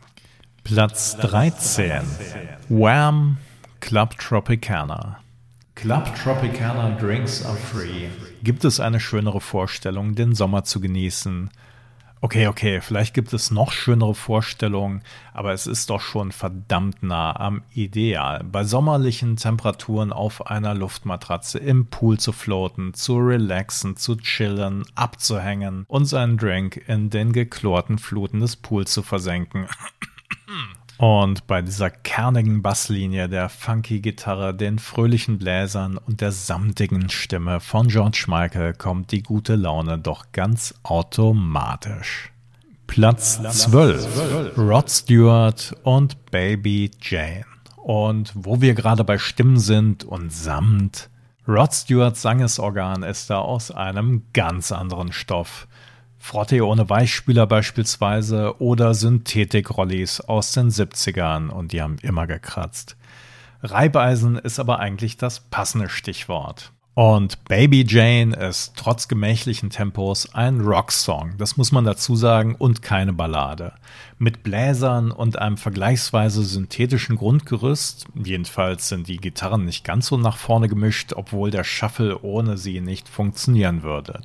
Platz 0.63 1.17
13. 1.17 2.01
Wham! 2.69 3.39
Club 3.81 4.17
Tropicana. 4.19 5.19
Club 5.81 6.13
Tropicana 6.15 6.95
Drinks 7.00 7.43
are 7.43 7.57
free. 7.57 8.07
Gibt 8.43 8.65
es 8.65 8.79
eine 8.79 9.00
schönere 9.00 9.41
Vorstellung, 9.41 10.13
den 10.13 10.35
Sommer 10.35 10.63
zu 10.63 10.79
genießen? 10.79 11.50
Okay, 12.21 12.45
okay, 12.45 12.81
vielleicht 12.81 13.15
gibt 13.15 13.33
es 13.33 13.50
noch 13.50 13.71
schönere 13.71 14.13
Vorstellungen, 14.13 15.01
aber 15.33 15.53
es 15.53 15.65
ist 15.65 15.89
doch 15.89 16.00
schon 16.00 16.31
verdammt 16.31 17.01
nah 17.01 17.35
am 17.35 17.63
Ideal. 17.73 18.43
Bei 18.43 18.63
sommerlichen 18.63 19.38
Temperaturen 19.38 20.13
auf 20.13 20.45
einer 20.45 20.75
Luftmatratze 20.75 21.57
im 21.57 21.88
Pool 21.88 22.19
zu 22.19 22.31
floaten, 22.31 22.93
zu 22.93 23.17
relaxen, 23.17 23.97
zu 23.97 24.17
chillen, 24.17 24.83
abzuhängen 24.93 25.85
und 25.88 26.05
seinen 26.05 26.38
Drink 26.38 26.79
in 26.88 27.09
den 27.09 27.33
geklorten 27.33 27.97
Fluten 27.97 28.39
des 28.39 28.55
Pools 28.55 28.93
zu 28.93 29.01
versenken. 29.01 29.65
Und 31.01 31.48
bei 31.48 31.63
dieser 31.63 31.89
kernigen 31.89 32.62
Basslinie, 32.62 33.27
der 33.27 33.50
funky 33.50 34.01
Gitarre, 34.01 34.53
den 34.53 34.77
fröhlichen 34.77 35.39
Bläsern 35.39 35.98
und 35.98 36.22
der 36.22 36.31
samtigen 36.31 37.10
Stimme 37.10 37.60
von 37.60 37.88
George 37.88 38.25
Michael 38.27 38.75
kommt 38.75 39.12
die 39.12 39.24
gute 39.24 39.55
Laune 39.55 39.98
doch 39.98 40.31
ganz 40.31 40.75
automatisch. 40.84 42.31
Platz 42.86 43.41
12. 43.41 44.55
Rod 44.55 44.91
Stewart 44.91 45.75
und 45.81 46.24
Baby 46.29 46.91
Jane. 47.01 47.46
Und 47.77 48.31
wo 48.36 48.62
wir 48.62 48.75
gerade 48.75 49.03
bei 49.03 49.17
Stimmen 49.17 49.58
sind 49.58 50.03
und 50.03 50.31
Samt, 50.31 51.10
Rod 51.48 51.74
Stewarts 51.74 52.22
Sangesorgan 52.22 53.01
ist 53.01 53.31
da 53.31 53.39
aus 53.39 53.72
einem 53.72 54.22
ganz 54.34 54.72
anderen 54.72 55.12
Stoff. 55.13 55.67
Frotte 56.21 56.65
ohne 56.65 56.87
Weichspüler 56.87 57.47
beispielsweise 57.47 58.61
oder 58.61 58.93
Synthetik-Rollis 58.93 60.21
aus 60.21 60.51
den 60.51 60.69
70ern 60.69 61.49
und 61.49 61.73
die 61.73 61.81
haben 61.81 61.97
immer 62.03 62.27
gekratzt. 62.27 62.95
Reibeisen 63.63 64.37
ist 64.37 64.59
aber 64.59 64.79
eigentlich 64.79 65.17
das 65.17 65.39
passende 65.39 65.89
Stichwort. 65.89 66.71
Und 66.93 67.43
Baby 67.45 67.85
Jane 67.87 68.35
ist 68.35 68.73
trotz 68.75 69.07
gemächlichen 69.07 69.71
Tempos 69.71 70.35
ein 70.35 70.61
Rocksong, 70.61 71.37
das 71.37 71.57
muss 71.57 71.71
man 71.71 71.85
dazu 71.85 72.15
sagen, 72.15 72.55
und 72.55 72.83
keine 72.83 73.13
Ballade. 73.13 73.73
Mit 74.19 74.43
Bläsern 74.43 75.11
und 75.11 75.39
einem 75.39 75.57
vergleichsweise 75.57 76.43
synthetischen 76.43 77.15
Grundgerüst, 77.15 78.05
jedenfalls 78.13 78.89
sind 78.89 79.07
die 79.07 79.17
Gitarren 79.17 79.65
nicht 79.65 79.83
ganz 79.83 80.07
so 80.07 80.17
nach 80.17 80.37
vorne 80.37 80.67
gemischt, 80.67 81.13
obwohl 81.13 81.49
der 81.49 81.63
Shuffle 81.63 82.21
ohne 82.21 82.57
sie 82.57 82.79
nicht 82.79 83.09
funktionieren 83.09 83.81
würde. 83.81 84.21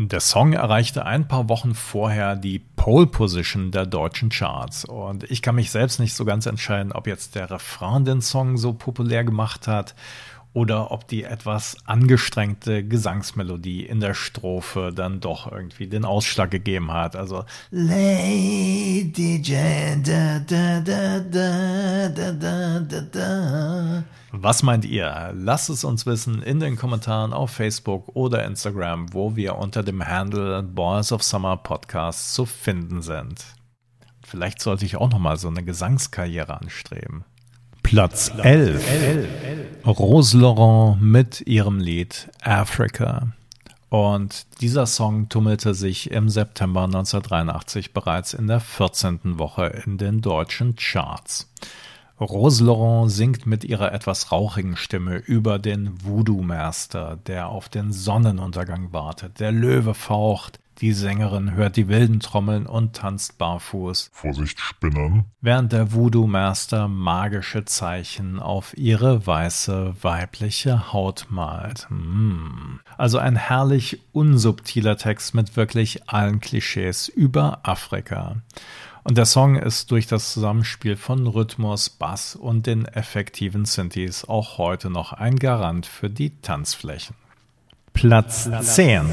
Der 0.00 0.20
Song 0.20 0.52
erreichte 0.52 1.04
ein 1.04 1.26
paar 1.26 1.48
Wochen 1.48 1.74
vorher 1.74 2.36
die 2.36 2.60
Pole 2.60 3.08
Position 3.08 3.72
der 3.72 3.84
deutschen 3.84 4.28
Charts. 4.28 4.84
Und 4.84 5.24
ich 5.24 5.42
kann 5.42 5.56
mich 5.56 5.72
selbst 5.72 5.98
nicht 5.98 6.14
so 6.14 6.24
ganz 6.24 6.46
entscheiden, 6.46 6.92
ob 6.92 7.08
jetzt 7.08 7.34
der 7.34 7.50
Refrain 7.50 8.04
den 8.04 8.20
Song 8.20 8.56
so 8.56 8.72
populär 8.72 9.24
gemacht 9.24 9.66
hat 9.66 9.96
oder 10.58 10.90
ob 10.90 11.06
die 11.06 11.22
etwas 11.22 11.76
angestrengte 11.84 12.82
Gesangsmelodie 12.82 13.86
in 13.86 14.00
der 14.00 14.14
Strophe 14.14 14.92
dann 14.92 15.20
doch 15.20 15.50
irgendwie 15.50 15.86
den 15.86 16.04
Ausschlag 16.04 16.50
gegeben 16.50 16.92
hat. 16.92 17.14
Also 17.14 17.44
Lady 17.70 19.40
Jane, 19.40 20.02
da, 20.02 20.40
da, 20.40 20.80
da, 20.80 21.20
da, 21.20 22.08
da, 22.32 22.80
da, 22.80 23.00
da. 23.00 24.04
Was 24.32 24.64
meint 24.64 24.84
ihr? 24.84 25.32
Lasst 25.36 25.70
es 25.70 25.84
uns 25.84 26.06
wissen 26.06 26.42
in 26.42 26.58
den 26.58 26.76
Kommentaren 26.76 27.32
auf 27.32 27.52
Facebook 27.52 28.08
oder 28.16 28.44
Instagram, 28.44 29.14
wo 29.14 29.36
wir 29.36 29.58
unter 29.58 29.84
dem 29.84 30.04
Handle 30.04 30.64
Boys 30.64 31.12
of 31.12 31.22
Summer 31.22 31.56
Podcast 31.56 32.34
zu 32.34 32.46
finden 32.46 33.00
sind. 33.00 33.44
Vielleicht 34.26 34.60
sollte 34.60 34.84
ich 34.84 34.96
auch 34.96 35.10
noch 35.10 35.20
mal 35.20 35.36
so 35.36 35.46
eine 35.46 35.62
Gesangskarriere 35.62 36.60
anstreben. 36.60 37.24
Platz 37.88 38.30
11. 38.42 38.84
Rose 39.86 40.36
Laurent 40.36 41.00
mit 41.00 41.40
ihrem 41.46 41.80
Lied 41.80 42.28
Africa. 42.42 43.28
Und 43.88 44.46
dieser 44.60 44.84
Song 44.84 45.30
tummelte 45.30 45.72
sich 45.72 46.10
im 46.10 46.28
September 46.28 46.84
1983 46.84 47.94
bereits 47.94 48.34
in 48.34 48.46
der 48.46 48.60
14. 48.60 49.38
Woche 49.38 49.68
in 49.86 49.96
den 49.96 50.20
deutschen 50.20 50.76
Charts. 50.76 51.50
Rose 52.20 52.62
Laurent 52.62 53.10
singt 53.10 53.46
mit 53.46 53.64
ihrer 53.64 53.90
etwas 53.90 54.32
rauchigen 54.32 54.76
Stimme 54.76 55.16
über 55.16 55.58
den 55.58 56.04
Voodoo 56.04 56.42
Master, 56.42 57.18
der 57.26 57.48
auf 57.48 57.70
den 57.70 57.94
Sonnenuntergang 57.94 58.92
wartet. 58.92 59.40
Der 59.40 59.50
Löwe 59.50 59.94
faucht, 59.94 60.60
die 60.80 60.92
Sängerin 60.92 61.54
hört 61.54 61.76
die 61.76 61.88
wilden 61.88 62.20
Trommeln 62.20 62.66
und 62.66 62.94
tanzt 62.94 63.38
barfuß. 63.38 64.10
Vorsicht, 64.12 64.60
Spinnern. 64.60 65.24
Während 65.40 65.72
der 65.72 65.92
Voodoo 65.92 66.26
Master 66.26 66.86
magische 66.86 67.64
Zeichen 67.64 68.38
auf 68.38 68.76
ihre 68.76 69.26
weiße 69.26 69.94
weibliche 70.02 70.92
Haut 70.92 71.26
malt. 71.30 71.88
Hm. 71.88 72.80
Also 72.96 73.18
ein 73.18 73.36
herrlich 73.36 74.00
unsubtiler 74.12 74.96
Text 74.96 75.34
mit 75.34 75.56
wirklich 75.56 76.08
allen 76.08 76.40
Klischees 76.40 77.08
über 77.08 77.60
Afrika. 77.64 78.36
Und 79.04 79.16
der 79.16 79.26
Song 79.26 79.56
ist 79.56 79.90
durch 79.90 80.06
das 80.06 80.32
Zusammenspiel 80.32 80.96
von 80.96 81.26
Rhythmus, 81.26 81.88
Bass 81.88 82.36
und 82.36 82.66
den 82.66 82.84
effektiven 82.84 83.64
Synthes 83.64 84.28
auch 84.28 84.58
heute 84.58 84.90
noch 84.90 85.12
ein 85.12 85.36
Garant 85.36 85.86
für 85.86 86.10
die 86.10 86.40
Tanzflächen. 86.40 87.16
Platz 87.98 88.48
10. 88.60 89.06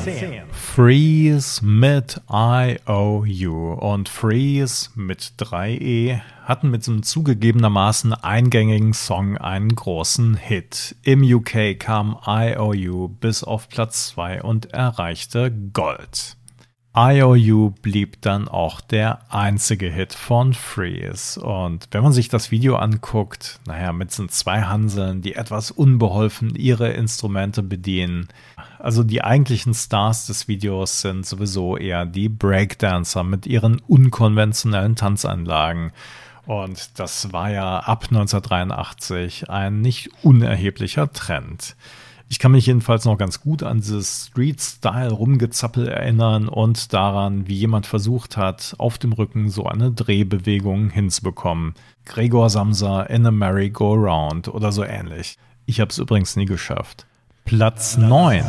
Freeze 0.51 1.65
mit 1.65 2.21
IOU 2.29 3.73
und 3.73 4.07
Freeze 4.07 4.91
mit 4.93 5.33
3E 5.39 6.21
hatten 6.43 6.69
mit 6.69 6.81
diesem 6.81 7.01
zugegebenermaßen 7.01 8.13
eingängigen 8.13 8.93
Song 8.93 9.39
einen 9.39 9.73
großen 9.73 10.35
Hit. 10.35 10.95
Im 11.01 11.23
UK 11.23 11.79
kam 11.79 12.15
IOU 12.27 13.07
bis 13.07 13.43
auf 13.43 13.69
Platz 13.69 14.09
2 14.09 14.43
und 14.43 14.71
erreichte 14.71 15.51
Gold. 15.73 16.37
IOU 16.97 17.71
blieb 17.81 18.21
dann 18.21 18.47
auch 18.47 18.79
der 18.79 19.19
einzige 19.29 19.91
Hit 19.91 20.13
von 20.13 20.53
Freeze. 20.53 21.41
Und 21.41 21.89
wenn 21.91 22.03
man 22.03 22.13
sich 22.13 22.29
das 22.29 22.51
Video 22.51 22.77
anguckt, 22.77 23.59
naja, 23.67 23.91
mit 23.91 24.13
sind 24.13 24.31
zwei 24.31 24.61
Hanseln, 24.61 25.21
die 25.21 25.35
etwas 25.35 25.71
unbeholfen 25.71 26.55
ihre 26.55 26.91
Instrumente 26.91 27.63
bedienen. 27.63 28.29
Also 28.79 29.03
die 29.03 29.23
eigentlichen 29.23 29.73
Stars 29.73 30.27
des 30.27 30.47
Videos 30.47 31.01
sind 31.01 31.25
sowieso 31.25 31.77
eher 31.77 32.05
die 32.05 32.29
Breakdancer 32.29 33.23
mit 33.23 33.47
ihren 33.47 33.79
unkonventionellen 33.87 34.95
Tanzanlagen. 34.95 35.91
Und 36.45 36.99
das 36.99 37.33
war 37.33 37.49
ja 37.49 37.79
ab 37.79 38.05
1983 38.09 39.49
ein 39.49 39.81
nicht 39.81 40.09
unerheblicher 40.23 41.11
Trend. 41.11 41.75
Ich 42.27 42.39
kann 42.39 42.51
mich 42.51 42.65
jedenfalls 42.65 43.05
noch 43.05 43.17
ganz 43.17 43.39
gut 43.39 43.61
an 43.61 43.77
dieses 43.77 44.27
Street-Style-Rumgezappel 44.27 45.87
erinnern 45.87 46.47
und 46.47 46.91
daran, 46.91 47.47
wie 47.47 47.53
jemand 47.53 47.85
versucht 47.85 48.35
hat, 48.35 48.73
auf 48.79 48.97
dem 48.97 49.13
Rücken 49.13 49.49
so 49.49 49.65
eine 49.65 49.91
Drehbewegung 49.91 50.89
hinzubekommen. 50.89 51.75
Gregor 52.03 52.49
Samsa 52.49 53.03
in 53.03 53.27
a 53.27 53.31
Merry-Go-Round 53.31 54.47
oder 54.47 54.71
so 54.71 54.83
ähnlich. 54.83 55.37
Ich 55.67 55.79
habe 55.79 55.89
es 55.91 55.99
übrigens 55.99 56.35
nie 56.35 56.45
geschafft. 56.45 57.05
Platz 57.45 57.97
9. 57.97 58.43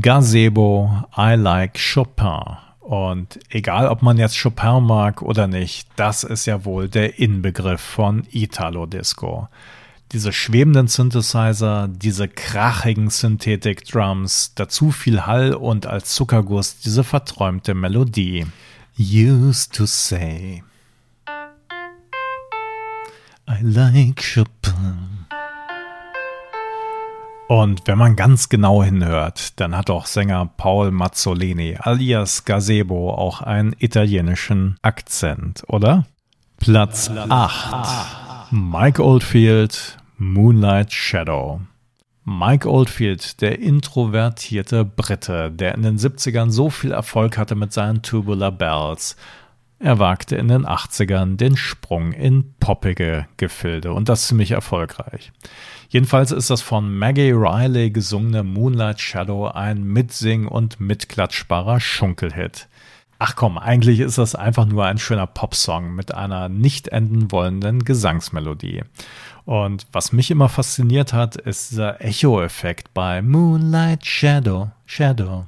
Gazebo 0.00 1.04
I 1.16 1.34
Like 1.34 1.78
Chopin. 1.78 2.56
Und 2.80 3.38
egal, 3.50 3.88
ob 3.88 4.02
man 4.02 4.16
jetzt 4.16 4.40
Chopin 4.40 4.84
mag 4.84 5.20
oder 5.20 5.46
nicht, 5.46 5.88
das 5.96 6.24
ist 6.24 6.46
ja 6.46 6.64
wohl 6.64 6.88
der 6.88 7.18
Inbegriff 7.18 7.80
von 7.80 8.26
Italo 8.30 8.86
Disco 8.86 9.48
diese 10.12 10.32
schwebenden 10.32 10.88
Synthesizer, 10.88 11.88
diese 11.88 12.28
krachigen 12.28 13.10
Synthetic 13.10 13.84
Drums, 13.84 14.52
dazu 14.54 14.90
viel 14.90 15.26
Hall 15.26 15.52
und 15.54 15.86
als 15.86 16.14
Zuckerguss 16.14 16.78
diese 16.78 17.04
verträumte 17.04 17.74
Melodie. 17.74 18.46
Used 18.98 19.74
to 19.74 19.86
say 19.86 20.62
I 23.48 23.62
like 23.62 24.20
Chopin. 24.22 25.17
Und 27.48 27.86
wenn 27.86 27.96
man 27.96 28.14
ganz 28.14 28.50
genau 28.50 28.84
hinhört, 28.84 29.58
dann 29.58 29.74
hat 29.74 29.88
auch 29.88 30.04
Sänger 30.04 30.50
Paul 30.58 30.90
Mazzolini 30.90 31.78
alias 31.80 32.44
Gazebo 32.44 33.10
auch 33.10 33.40
einen 33.40 33.74
italienischen 33.78 34.76
Akzent, 34.82 35.64
oder? 35.66 36.04
Platz 36.58 37.10
8. 37.10 38.52
Mike 38.52 39.02
Oldfield 39.02 39.96
Moonlight 40.18 40.92
Shadow. 40.92 41.62
Mike 42.24 42.68
Oldfield, 42.68 43.40
der 43.40 43.58
introvertierte 43.60 44.84
Brite, 44.84 45.50
der 45.50 45.74
in 45.74 45.82
den 45.82 45.96
70ern 45.96 46.50
so 46.50 46.68
viel 46.68 46.92
Erfolg 46.92 47.38
hatte 47.38 47.54
mit 47.54 47.72
seinen 47.72 48.02
Tubular 48.02 48.52
Bells, 48.52 49.16
er 49.80 49.98
wagte 49.98 50.36
in 50.36 50.48
den 50.48 50.66
80ern 50.66 51.36
den 51.36 51.56
Sprung 51.56 52.12
in 52.12 52.54
poppige 52.58 53.26
Gefilde 53.36 53.92
und 53.92 54.08
das 54.08 54.26
ziemlich 54.26 54.50
erfolgreich. 54.50 55.32
Jedenfalls 55.88 56.32
ist 56.32 56.50
das 56.50 56.62
von 56.62 56.96
Maggie 56.96 57.30
Riley 57.30 57.90
gesungene 57.90 58.42
Moonlight 58.42 59.00
Shadow 59.00 59.46
ein 59.46 59.84
mitsing- 59.84 60.46
und 60.46 60.80
mitklatschbarer 60.80 61.78
Schunkelhit. 61.80 62.68
Ach 63.20 63.36
komm, 63.36 63.56
eigentlich 63.58 64.00
ist 64.00 64.18
das 64.18 64.34
einfach 64.34 64.66
nur 64.66 64.84
ein 64.84 64.98
schöner 64.98 65.26
Popsong 65.26 65.94
mit 65.94 66.14
einer 66.14 66.48
nicht 66.48 66.88
enden 66.88 67.32
wollenden 67.32 67.84
Gesangsmelodie. 67.84 68.82
Und 69.44 69.86
was 69.92 70.12
mich 70.12 70.30
immer 70.30 70.48
fasziniert 70.48 71.12
hat, 71.12 71.36
ist 71.36 71.70
dieser 71.70 72.04
Echo-Effekt 72.04 72.92
bei 72.94 73.22
Moonlight 73.22 74.04
Shadow, 74.04 74.70
Shadow. 74.86 75.46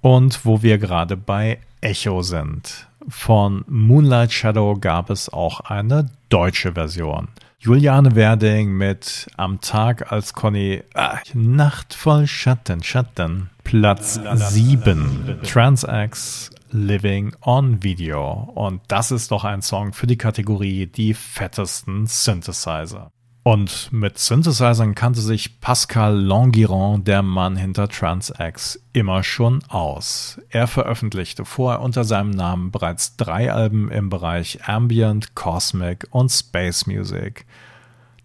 Und 0.00 0.44
wo 0.44 0.62
wir 0.62 0.78
gerade 0.78 1.16
bei 1.16 1.58
Echo 1.82 2.22
sind. 2.22 2.86
Von 3.08 3.64
Moonlight 3.68 4.32
Shadow 4.32 4.78
gab 4.78 5.10
es 5.10 5.28
auch 5.28 5.60
eine 5.60 6.08
deutsche 6.28 6.72
Version. 6.72 7.28
Juliane 7.58 8.16
Werding 8.16 8.72
mit 8.72 9.28
Am 9.36 9.60
Tag 9.60 10.10
als 10.10 10.32
Conny 10.32 10.82
ah, 10.94 11.18
Nacht 11.34 11.94
voll 11.94 12.26
Schatten, 12.26 12.82
Schatten. 12.82 13.50
Platz 13.62 14.18
7. 14.34 15.40
Transax 15.44 16.50
Living 16.70 17.34
on 17.42 17.82
Video. 17.82 18.50
Und 18.54 18.80
das 18.88 19.12
ist 19.12 19.30
doch 19.30 19.44
ein 19.44 19.62
Song 19.62 19.92
für 19.92 20.06
die 20.06 20.16
Kategorie 20.16 20.86
die 20.86 21.14
fettesten 21.14 22.06
Synthesizer. 22.06 23.12
Und 23.44 23.92
mit 23.92 24.18
Synthesizern 24.18 24.94
kannte 24.94 25.20
sich 25.20 25.60
Pascal 25.60 26.16
Languiron, 26.16 27.02
der 27.02 27.22
Mann 27.22 27.56
hinter 27.56 27.88
TransX, 27.88 28.80
immer 28.92 29.24
schon 29.24 29.64
aus. 29.64 30.40
Er 30.50 30.68
veröffentlichte 30.68 31.44
vorher 31.44 31.80
unter 31.80 32.04
seinem 32.04 32.30
Namen 32.30 32.70
bereits 32.70 33.16
drei 33.16 33.52
Alben 33.52 33.90
im 33.90 34.10
Bereich 34.10 34.68
Ambient, 34.68 35.34
Cosmic 35.34 36.06
und 36.10 36.30
Space 36.30 36.86
Music. 36.86 37.44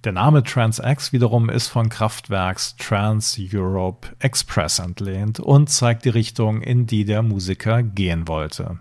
Der 0.04 0.12
Name 0.12 0.44
TransX 0.44 1.12
wiederum 1.12 1.50
ist 1.50 1.68
von 1.68 1.90
Kraftwerks 1.90 2.76
Trans 2.78 3.40
Europe 3.52 4.10
Express 4.20 4.78
entlehnt 4.78 5.40
und 5.40 5.72
zeigt 5.72 6.06
die 6.06 6.10
Richtung, 6.10 6.62
in 6.62 6.86
die 6.86 7.06
der 7.06 7.24
Musiker 7.24 7.82
gehen 7.82 8.28
wollte. 8.28 8.78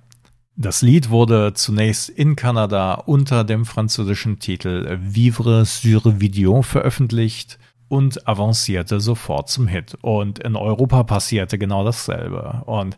Das 0.59 0.81
Lied 0.81 1.11
wurde 1.11 1.53
zunächst 1.53 2.09
in 2.09 2.35
Kanada 2.35 2.95
unter 2.95 3.45
dem 3.45 3.67
französischen 3.67 4.39
Titel 4.39 4.99
Vivre 5.03 5.67
sur 5.67 6.19
Video 6.19 6.63
veröffentlicht 6.63 7.59
und 7.89 8.27
avancierte 8.27 8.99
sofort 9.01 9.51
zum 9.51 9.67
Hit. 9.67 9.99
Und 10.01 10.39
in 10.39 10.57
Europa 10.57 11.03
passierte 11.03 11.59
genau 11.59 11.85
dasselbe. 11.85 12.63
Und 12.65 12.97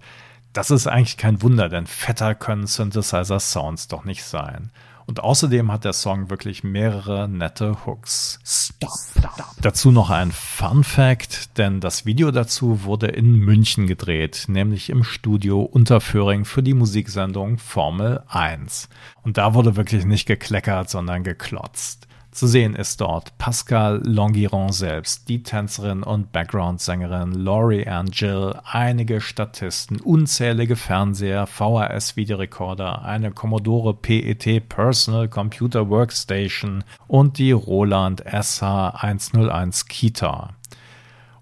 das 0.53 0.71
ist 0.71 0.87
eigentlich 0.87 1.17
kein 1.17 1.43
Wunder, 1.43 1.69
denn 1.69 1.89
fetter 1.89 2.37
können 2.37 2.69
Synthesizer-Sounds 2.69 3.89
doch 3.89 4.05
nicht 4.05 4.23
sein. 4.23 4.71
Und 5.09 5.21
außerdem 5.21 5.73
hat 5.73 5.87
der 5.87 5.95
Song 5.95 6.29
wirklich 6.29 6.65
mehrere 6.65 7.31
nette 7.31 7.87
Hooks. 7.87 8.41
Stop, 8.45 8.91
stop. 8.91 9.47
Dazu 9.63 9.91
noch 9.91 10.11
ein 10.11 10.31
Fun 10.33 10.85
Fact, 10.85 11.57
denn 11.57 11.81
das 11.81 12.05
Video 12.05 12.31
dazu 12.31 12.85
wurde 12.85 13.07
in 13.07 13.37
München 13.37 13.87
gedreht, 13.87 14.45
nämlich 14.49 14.91
im 14.91 15.05
Studio 15.05 15.63
Unterföhring 15.63 16.45
für 16.45 16.63
die 16.63 16.75
Musiksendung 16.75 17.57
Formel 17.57 18.23
1. 18.29 18.91
Und 19.23 19.39
da 19.39 19.55
wurde 19.55 19.77
wirklich 19.77 20.05
nicht 20.05 20.27
gekleckert, 20.27 20.91
sondern 20.91 21.25
geklotzt. 21.25 22.08
Zu 22.39 22.47
sehen 22.47 22.77
ist 22.77 23.01
dort 23.01 23.37
Pascal 23.39 24.01
Longiron 24.05 24.71
selbst, 24.71 25.29
die 25.29 25.43
Tänzerin 25.43 26.05
und 26.05 26.31
Background-Sängerin 26.31 27.33
Laurie 27.33 27.85
Ann 27.89 28.13
Gill, 28.13 28.55
einige 28.63 29.21
Statisten, 29.21 29.99
unzählige 29.99 30.77
Fernseher, 30.77 31.49
VHS-Videorekorder, 31.49 33.05
eine 33.05 33.33
Commodore 33.33 33.93
PET 33.93 34.69
Personal 34.69 35.27
Computer 35.27 35.91
Workstation 35.91 36.85
und 37.09 37.39
die 37.39 37.51
Roland 37.51 38.25
SH101 38.25 39.89
Kita. 39.89 40.51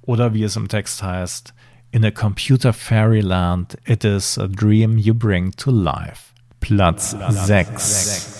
Oder 0.00 0.32
wie 0.32 0.44
es 0.44 0.56
im 0.56 0.68
Text 0.68 1.02
heißt, 1.02 1.52
In 1.90 2.06
a 2.06 2.10
computer 2.10 2.72
fairyland, 2.72 3.76
it 3.84 4.02
is 4.02 4.38
a 4.38 4.46
dream 4.46 4.96
you 4.96 5.12
bring 5.12 5.50
to 5.56 5.70
life. 5.70 6.32
Platz 6.60 7.14
6 7.28 8.35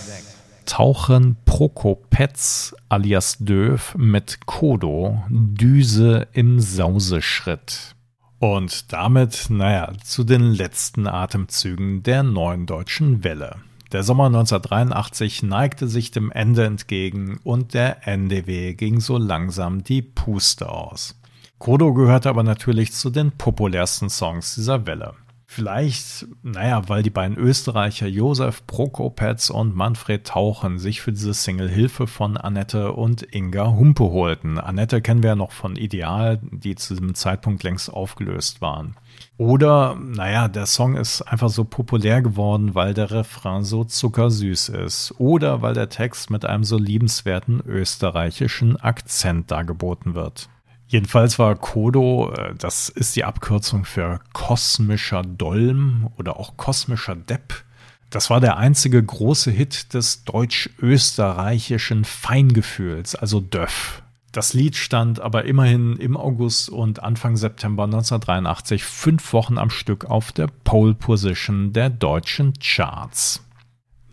tauchen 0.67 1.37
Prokopetz 1.45 2.75
alias 2.89 3.39
Döv 3.39 3.95
mit 3.97 4.47
Kodo 4.47 5.23
Düse 5.31 6.29
im 6.33 6.61
Sauseschritt. 6.61 7.95
Und 8.39 8.93
damit, 8.93 9.47
naja, 9.49 9.93
zu 10.05 10.23
den 10.23 10.43
letzten 10.43 11.07
Atemzügen 11.07 12.03
der 12.03 12.23
neuen 12.23 12.67
deutschen 12.67 13.25
Welle. 13.25 13.57
Der 13.93 14.03
Sommer 14.03 14.27
1983 14.27 15.45
neigte 15.45 15.89
sich 15.89 16.11
dem 16.11 16.31
Ende 16.31 16.67
entgegen 16.67 17.41
und 17.45 17.73
der 17.73 18.07
NDW 18.07 18.75
ging 18.75 19.01
so 19.01 19.17
langsam 19.17 19.85
die 19.85 20.03
Puste 20.03 20.69
aus. 20.69 21.19
Kodo 21.59 21.95
gehörte 21.95 22.29
aber 22.29 22.43
natürlich 22.43 22.93
zu 22.93 23.09
den 23.09 23.33
populärsten 23.33 24.11
Songs 24.11 24.57
dieser 24.57 24.87
Welle. 24.87 25.15
Vielleicht, 25.49 26.27
naja, 26.43 26.89
weil 26.89 27.05
die 27.05 27.11
beiden 27.11 27.37
Österreicher 27.37 28.09
Josef 28.09 28.67
Prokopetz 28.67 29.49
und 29.49 29.77
Manfred 29.77 30.27
Tauchen 30.27 30.79
sich 30.79 31.01
für 31.01 31.13
diese 31.13 31.35
Single 31.35 31.69
Hilfe 31.69 32.09
von 32.09 32.37
Annette 32.37 32.93
und 32.93 33.23
Inga 33.23 33.71
Humpe 33.71 34.05
holten. 34.05 34.59
Annette 34.59 35.01
kennen 35.01 35.23
wir 35.23 35.31
ja 35.31 35.37
noch 35.37 35.53
von 35.53 35.77
Ideal, 35.77 36.41
die 36.51 36.75
zu 36.75 36.95
diesem 36.95 37.15
Zeitpunkt 37.15 37.63
längst 37.63 37.93
aufgelöst 37.93 38.61
waren. 38.61 38.97
Oder, 39.39 39.95
naja, 39.95 40.49
der 40.49 40.67
Song 40.67 40.97
ist 40.97 41.23
einfach 41.23 41.49
so 41.49 41.65
populär 41.65 42.23
geworden, 42.23 42.75
weil 42.75 42.93
der 42.93 43.13
Refrain 43.13 43.63
so 43.63 43.85
zuckersüß 43.85 44.71
ist. 44.71 45.15
Oder 45.19 45.63
weil 45.63 45.75
der 45.75 45.89
Text 45.89 46.29
mit 46.29 46.45
einem 46.45 46.65
so 46.65 46.77
liebenswerten 46.77 47.63
österreichischen 47.65 48.77
Akzent 48.79 49.51
dargeboten 49.51 50.15
wird. 50.15 50.49
Jedenfalls 50.89 51.39
war 51.39 51.55
Kodo, 51.57 52.33
äh, 52.33 52.55
das 52.55 52.89
ist 52.89 53.17
die 53.17 53.25
Abkürzung 53.25 53.85
für 53.85 54.21
kosmischer 54.33 55.23
Dolm 55.23 56.09
oder 56.17 56.39
auch 56.39 56.57
kosmischer 56.57 57.17
Depp. 57.17 57.65
Das 58.11 58.31
war 58.31 58.41
der 58.41 58.57
einzige 58.57 59.03
große 59.03 59.51
Hit 59.51 59.93
des 59.95 60.25
deutsch-österreichischen 60.25 62.05
Feingefühls, 62.05 63.17
also 63.17 63.41
Döff. 63.41 64.03
Das 64.31 64.53
Lied 64.53 64.77
stand 64.77 65.19
aber 65.19 65.47
immerhin 65.47 65.97
im 65.97 66.17
August 66.17 66.69
und 66.69 67.03
Anfang 67.03 67.37
September 67.37 67.85
1983 67.85 68.85
fünf 68.85 69.33
Wochen 69.33 69.59
am 69.59 69.71
Stück 69.71 70.05
auf 70.05 70.31
der 70.31 70.49
Pole 70.63 70.95
Position 70.95 71.73
der 71.73 71.91
deutschen 71.91 72.53
Charts. 72.61 73.46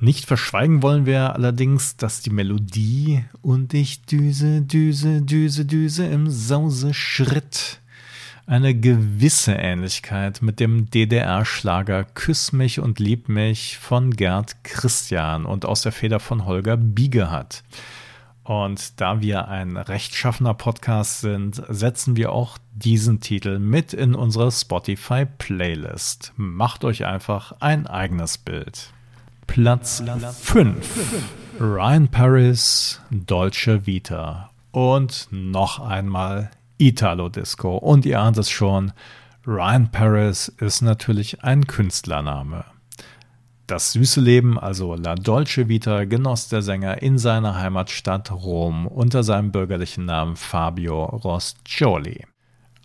Nicht 0.04 0.26
verschweigen 0.26 0.84
wollen 0.84 1.06
wir 1.06 1.34
allerdings, 1.34 1.96
dass 1.96 2.20
die 2.20 2.30
Melodie 2.30 3.24
und 3.42 3.74
ich 3.74 4.02
düse, 4.02 4.62
düse, 4.62 5.22
düse, 5.22 5.64
düse 5.64 6.06
im 6.06 6.30
Sause-Schritt 6.30 7.80
eine 8.46 8.76
gewisse 8.76 9.54
Ähnlichkeit 9.54 10.42
mit 10.42 10.60
dem 10.60 10.90
DDR-Schlager 10.90 12.04
Küss 12.04 12.52
mich 12.52 12.82
und 12.82 13.00
lieb 13.00 13.30
mich 13.30 13.78
von 13.78 14.12
Gerd 14.12 14.66
Christian 14.66 15.46
und 15.46 15.64
aus 15.64 15.84
der 15.84 15.94
Feder 15.94 16.20
von 16.20 16.44
Holger 16.44 16.76
Biege 16.76 17.32
hat. 17.32 17.64
Und 18.44 19.00
da 19.00 19.22
wir 19.22 19.48
ein 19.48 19.78
rechtschaffener 19.78 20.54
Podcast 20.54 21.22
sind, 21.22 21.64
setzen 21.70 22.18
wir 22.18 22.34
auch 22.34 22.58
diesen 22.74 23.22
Titel 23.22 23.58
mit 23.58 23.94
in 23.94 24.16
unsere 24.16 24.52
Spotify-Playlist. 24.52 26.34
Macht 26.36 26.84
euch 26.84 27.06
einfach 27.06 27.54
ein 27.62 27.88
eigenes 27.88 28.38
Bild. 28.38 28.92
Platz 29.48 30.04
5. 30.42 30.78
Ryan 31.60 32.08
Paris, 32.08 33.02
Dolce 33.12 33.86
Vita. 33.86 34.50
Und 34.72 35.28
noch 35.32 35.80
einmal 35.80 36.52
Italo 36.78 37.30
Disco. 37.30 37.78
Und 37.78 38.06
ihr 38.06 38.20
ahnt 38.20 38.38
es 38.38 38.50
schon, 38.50 38.92
Ryan 39.46 39.92
Paris 39.92 40.48
ist 40.48 40.82
natürlich 40.82 41.44
ein 41.44 41.68
Künstlername. 41.68 42.66
Das 43.68 43.94
süße 43.94 44.20
Leben, 44.20 44.60
also 44.60 44.96
La 44.96 45.16
Dolce 45.16 45.68
Vita, 45.70 46.06
genoss 46.06 46.50
der 46.50 46.62
Sänger 46.62 47.02
in 47.02 47.18
seiner 47.18 47.56
Heimatstadt 47.56 48.32
Rom 48.32 48.88
unter 48.88 49.24
seinem 49.24 49.52
bürgerlichen 49.52 50.06
Namen 50.06 50.36
Fabio 50.36 51.06
Roscioli. 51.06 52.26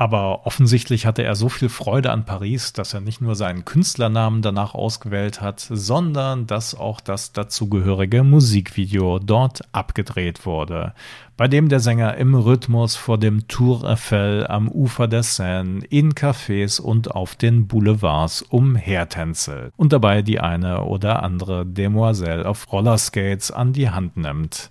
Aber 0.00 0.46
offensichtlich 0.46 1.06
hatte 1.06 1.24
er 1.24 1.34
so 1.34 1.48
viel 1.48 1.68
Freude 1.68 2.12
an 2.12 2.24
Paris, 2.24 2.72
dass 2.72 2.94
er 2.94 3.00
nicht 3.00 3.20
nur 3.20 3.34
seinen 3.34 3.64
Künstlernamen 3.64 4.42
danach 4.42 4.76
ausgewählt 4.76 5.40
hat, 5.40 5.58
sondern 5.58 6.46
dass 6.46 6.76
auch 6.76 7.00
das 7.00 7.32
dazugehörige 7.32 8.22
Musikvideo 8.22 9.18
dort 9.18 9.62
abgedreht 9.72 10.46
wurde, 10.46 10.94
bei 11.36 11.48
dem 11.48 11.68
der 11.68 11.80
Sänger 11.80 12.16
im 12.16 12.36
Rhythmus 12.36 12.94
vor 12.94 13.18
dem 13.18 13.48
Tour 13.48 13.82
Eiffel 13.82 14.46
am 14.46 14.68
Ufer 14.68 15.08
der 15.08 15.24
Seine 15.24 15.80
in 15.90 16.12
Cafés 16.12 16.80
und 16.80 17.10
auf 17.10 17.34
den 17.34 17.66
Boulevards 17.66 18.42
umhertänzelt 18.42 19.72
und 19.76 19.92
dabei 19.92 20.22
die 20.22 20.38
eine 20.38 20.84
oder 20.84 21.24
andere 21.24 21.66
Demoiselle 21.66 22.46
auf 22.46 22.70
Rollerskates 22.70 23.50
an 23.50 23.72
die 23.72 23.90
Hand 23.90 24.16
nimmt. 24.16 24.70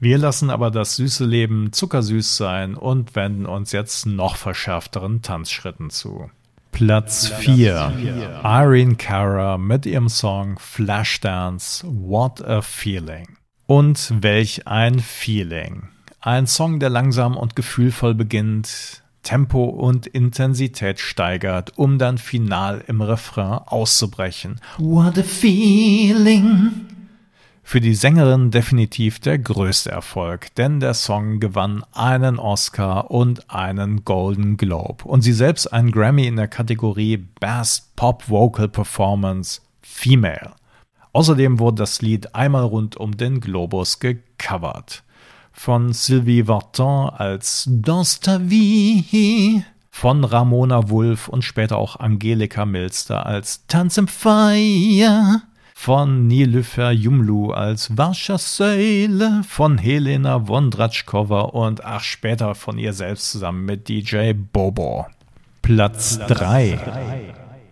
Wir 0.00 0.16
lassen 0.18 0.50
aber 0.50 0.70
das 0.70 0.94
süße 0.94 1.24
Leben 1.24 1.72
zuckersüß 1.72 2.36
sein 2.36 2.76
und 2.76 3.16
wenden 3.16 3.46
uns 3.46 3.72
jetzt 3.72 4.06
noch 4.06 4.36
verschärfteren 4.36 5.22
Tanzschritten 5.22 5.90
zu. 5.90 6.30
Platz 6.70 7.26
4. 7.26 8.40
Irene 8.44 8.94
Cara 8.94 9.58
mit 9.58 9.86
ihrem 9.86 10.08
Song 10.08 10.56
Flashdance 10.60 11.84
What 11.84 12.40
a 12.46 12.62
Feeling. 12.62 13.26
Und 13.66 14.14
welch 14.20 14.68
ein 14.68 15.00
Feeling. 15.00 15.88
Ein 16.20 16.46
Song, 16.46 16.78
der 16.78 16.90
langsam 16.90 17.36
und 17.36 17.56
gefühlvoll 17.56 18.14
beginnt, 18.14 19.02
Tempo 19.24 19.64
und 19.64 20.06
Intensität 20.06 21.00
steigert, 21.00 21.72
um 21.76 21.98
dann 21.98 22.18
final 22.18 22.84
im 22.86 23.02
Refrain 23.02 23.58
auszubrechen. 23.66 24.60
What 24.78 25.18
a 25.18 25.24
feeling 25.24 26.86
für 27.68 27.82
die 27.82 27.94
Sängerin 27.94 28.50
definitiv 28.50 29.18
der 29.18 29.38
größte 29.38 29.90
Erfolg, 29.90 30.54
denn 30.54 30.80
der 30.80 30.94
Song 30.94 31.38
gewann 31.38 31.84
einen 31.92 32.38
Oscar 32.38 33.10
und 33.10 33.50
einen 33.50 34.06
Golden 34.06 34.56
Globe 34.56 35.04
und 35.04 35.20
sie 35.20 35.34
selbst 35.34 35.66
einen 35.66 35.90
Grammy 35.90 36.26
in 36.26 36.36
der 36.36 36.48
Kategorie 36.48 37.18
Best 37.18 37.94
Pop 37.94 38.26
Vocal 38.30 38.68
Performance 38.68 39.60
Female. 39.82 40.52
Außerdem 41.12 41.58
wurde 41.58 41.82
das 41.82 42.00
Lied 42.00 42.34
einmal 42.34 42.64
rund 42.64 42.96
um 42.96 43.18
den 43.18 43.38
Globus 43.38 43.98
gecovert. 43.98 45.02
Von 45.52 45.92
Sylvie 45.92 46.48
Vartan 46.48 47.10
als 47.10 47.68
Dans 47.70 48.18
ta 48.20 48.40
vie, 48.48 49.62
von 49.90 50.24
Ramona 50.24 50.88
Wulff 50.88 51.28
und 51.28 51.42
später 51.42 51.76
auch 51.76 51.96
Angelika 51.96 52.64
Milster 52.64 53.26
als 53.26 53.66
Tanz 53.66 53.98
im 53.98 54.08
Feuer, 54.08 55.42
von 55.80 56.26
Nilüfer 56.26 56.90
Jumlu 56.90 57.52
als 57.52 57.96
Wascha 57.96 58.36
Seele, 58.36 59.42
von 59.48 59.78
Helena 59.78 60.48
Wondratschkova 60.48 61.42
und 61.42 61.84
ach 61.84 62.02
später 62.02 62.56
von 62.56 62.78
ihr 62.78 62.92
selbst 62.92 63.30
zusammen 63.30 63.64
mit 63.64 63.88
DJ 63.88 64.32
Bobo. 64.32 65.06
Platz 65.62 66.18
3. 66.18 66.80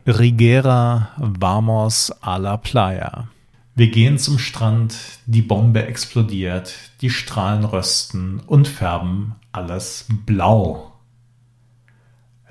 Rigera 0.07 1.09
Vamos 1.17 2.13
a 2.21 2.37
la 2.37 2.57
Playa. 2.57 3.27
Wir 3.75 3.91
gehen 3.91 4.19
zum 4.19 4.39
Strand, 4.39 4.97
die 5.27 5.43
Bombe 5.43 5.85
explodiert, 5.85 6.75
die 7.01 7.11
Strahlen 7.11 7.65
rösten 7.65 8.41
und 8.47 8.69
färben 8.69 9.35
alles 9.51 10.07
blau. 10.25 10.96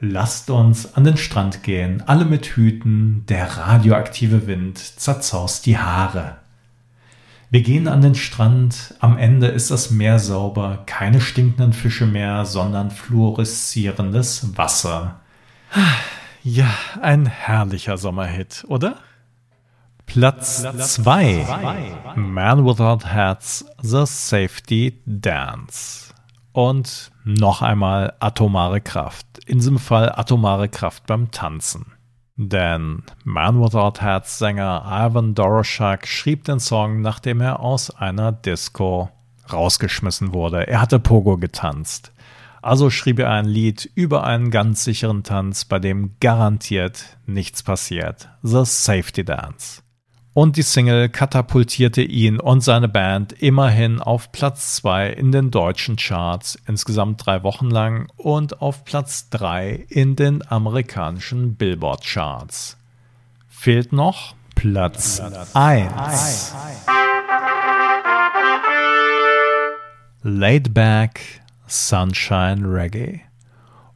Lasst 0.07 0.51
uns 0.51 0.93
an 0.93 1.03
den 1.03 1.17
Strand 1.17 1.63
gehen, 1.63 2.03
alle 2.05 2.25
mit 2.25 2.45
Hüten, 2.45 3.25
der 3.27 3.57
radioaktive 3.57 4.45
Wind 4.45 4.77
zerzaust 4.77 5.65
die 5.65 5.79
Haare. 5.79 6.37
Wir 7.49 7.63
gehen 7.63 7.87
an 7.87 8.01
den 8.01 8.13
Strand, 8.13 8.93
am 8.99 9.17
Ende 9.17 9.47
ist 9.47 9.71
das 9.71 9.89
Meer 9.89 10.19
sauber, 10.19 10.83
keine 10.85 11.21
stinkenden 11.21 11.73
Fische 11.73 12.05
mehr, 12.05 12.45
sondern 12.45 12.91
fluoreszierendes 12.91 14.55
Wasser. 14.55 15.21
Ja, 16.43 16.69
ein 17.01 17.25
herrlicher 17.25 17.97
Sommerhit, 17.97 18.63
oder? 18.67 18.97
Platz 20.05 20.61
2. 20.77 22.13
Man 22.15 22.63
Without 22.63 23.07
Hats, 23.07 23.65
The 23.81 24.03
Safety 24.05 25.01
Dance. 25.07 26.13
Und 26.55 27.11
noch 27.25 27.61
einmal 27.61 28.13
atomare 28.21 28.79
Kraft. 28.79 29.27
In 29.45 29.57
diesem 29.57 29.77
Fall 29.77 30.13
atomare 30.15 30.69
Kraft 30.69 31.05
beim 31.05 31.29
Tanzen. 31.29 31.87
Denn 32.37 33.03
Man 33.25 33.61
Without 33.61 34.01
Hats 34.01 34.39
Sänger 34.39 34.85
Ivan 34.85 35.35
Doroschak 35.35 36.07
schrieb 36.07 36.45
den 36.45 36.61
Song, 36.61 37.01
nachdem 37.01 37.41
er 37.41 37.59
aus 37.59 37.93
einer 37.93 38.31
Disco 38.31 39.09
rausgeschmissen 39.51 40.33
wurde. 40.33 40.65
Er 40.65 40.79
hatte 40.79 40.97
Pogo 40.97 41.35
getanzt. 41.37 42.13
Also 42.61 42.89
schrieb 42.89 43.19
er 43.19 43.31
ein 43.31 43.43
Lied 43.43 43.91
über 43.93 44.23
einen 44.23 44.49
ganz 44.49 44.85
sicheren 44.85 45.23
Tanz, 45.23 45.65
bei 45.65 45.79
dem 45.79 46.15
garantiert 46.21 47.17
nichts 47.25 47.63
passiert. 47.63 48.29
The 48.43 48.63
Safety 48.63 49.25
Dance 49.25 49.84
und 50.35 50.57
die 50.57 50.63
Single 50.63 51.07
katapultierte 51.07 52.01
ihn 52.01 52.41
und 52.41 52.59
seine 52.59 52.89
Band 52.89 53.31
immerhin 53.41 54.01
auf 54.01 54.33
Platz 54.33 54.75
2 54.75 55.11
in 55.11 55.31
den 55.31 55.49
deutschen 55.49 55.95
Charts 55.95 56.59
insgesamt 56.67 57.25
drei 57.25 57.41
Wochen 57.43 57.69
lang 57.69 58.09
und 58.17 58.61
auf 58.61 58.83
Platz 58.83 59.29
3 59.29 59.85
in 59.87 60.17
den 60.17 60.45
amerikanischen 60.45 61.55
Billboard 61.55 62.03
Charts. 62.03 62.75
Fehlt 63.47 63.93
noch 63.93 64.35
Platz 64.55 65.21
1. 65.53 66.53
Laid 70.21 70.73
Back 70.73 71.21
Sunshine 71.65 72.67
Reggae. 72.67 73.21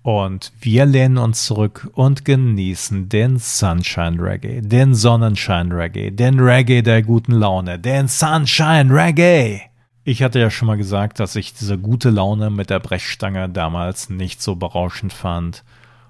Und 0.02 0.54
wir 0.62 0.86
lehnen 0.86 1.18
uns 1.18 1.46
zurück 1.46 1.90
und 1.94 2.24
genießen 2.24 3.10
den 3.10 3.38
Sunshine 3.38 4.22
Reggae, 4.22 4.62
den 4.62 4.96
Sonnenschein 4.96 5.72
Reggae, 5.72 6.12
den 6.12 6.40
Reggae 6.40 6.82
der 6.82 7.04
guten 7.04 7.34
Laune, 7.34 7.80
den 7.80 8.08
Sunshine 8.08 8.94
Reggae. 8.94 9.62
Ich 10.06 10.24
hatte 10.24 10.40
ja 10.40 10.50
schon 10.50 10.68
mal 10.68 10.78
gesagt, 10.78 11.20
dass 11.20 11.36
ich 11.36 11.54
diese 11.54 11.78
gute 11.78 12.10
Laune 12.10 12.50
mit 12.50 12.70
der 12.70 12.80
Brechstange 12.80 13.50
damals 13.50 14.10
nicht 14.10 14.42
so 14.42 14.56
berauschend 14.56 15.14
fand. 15.14 15.64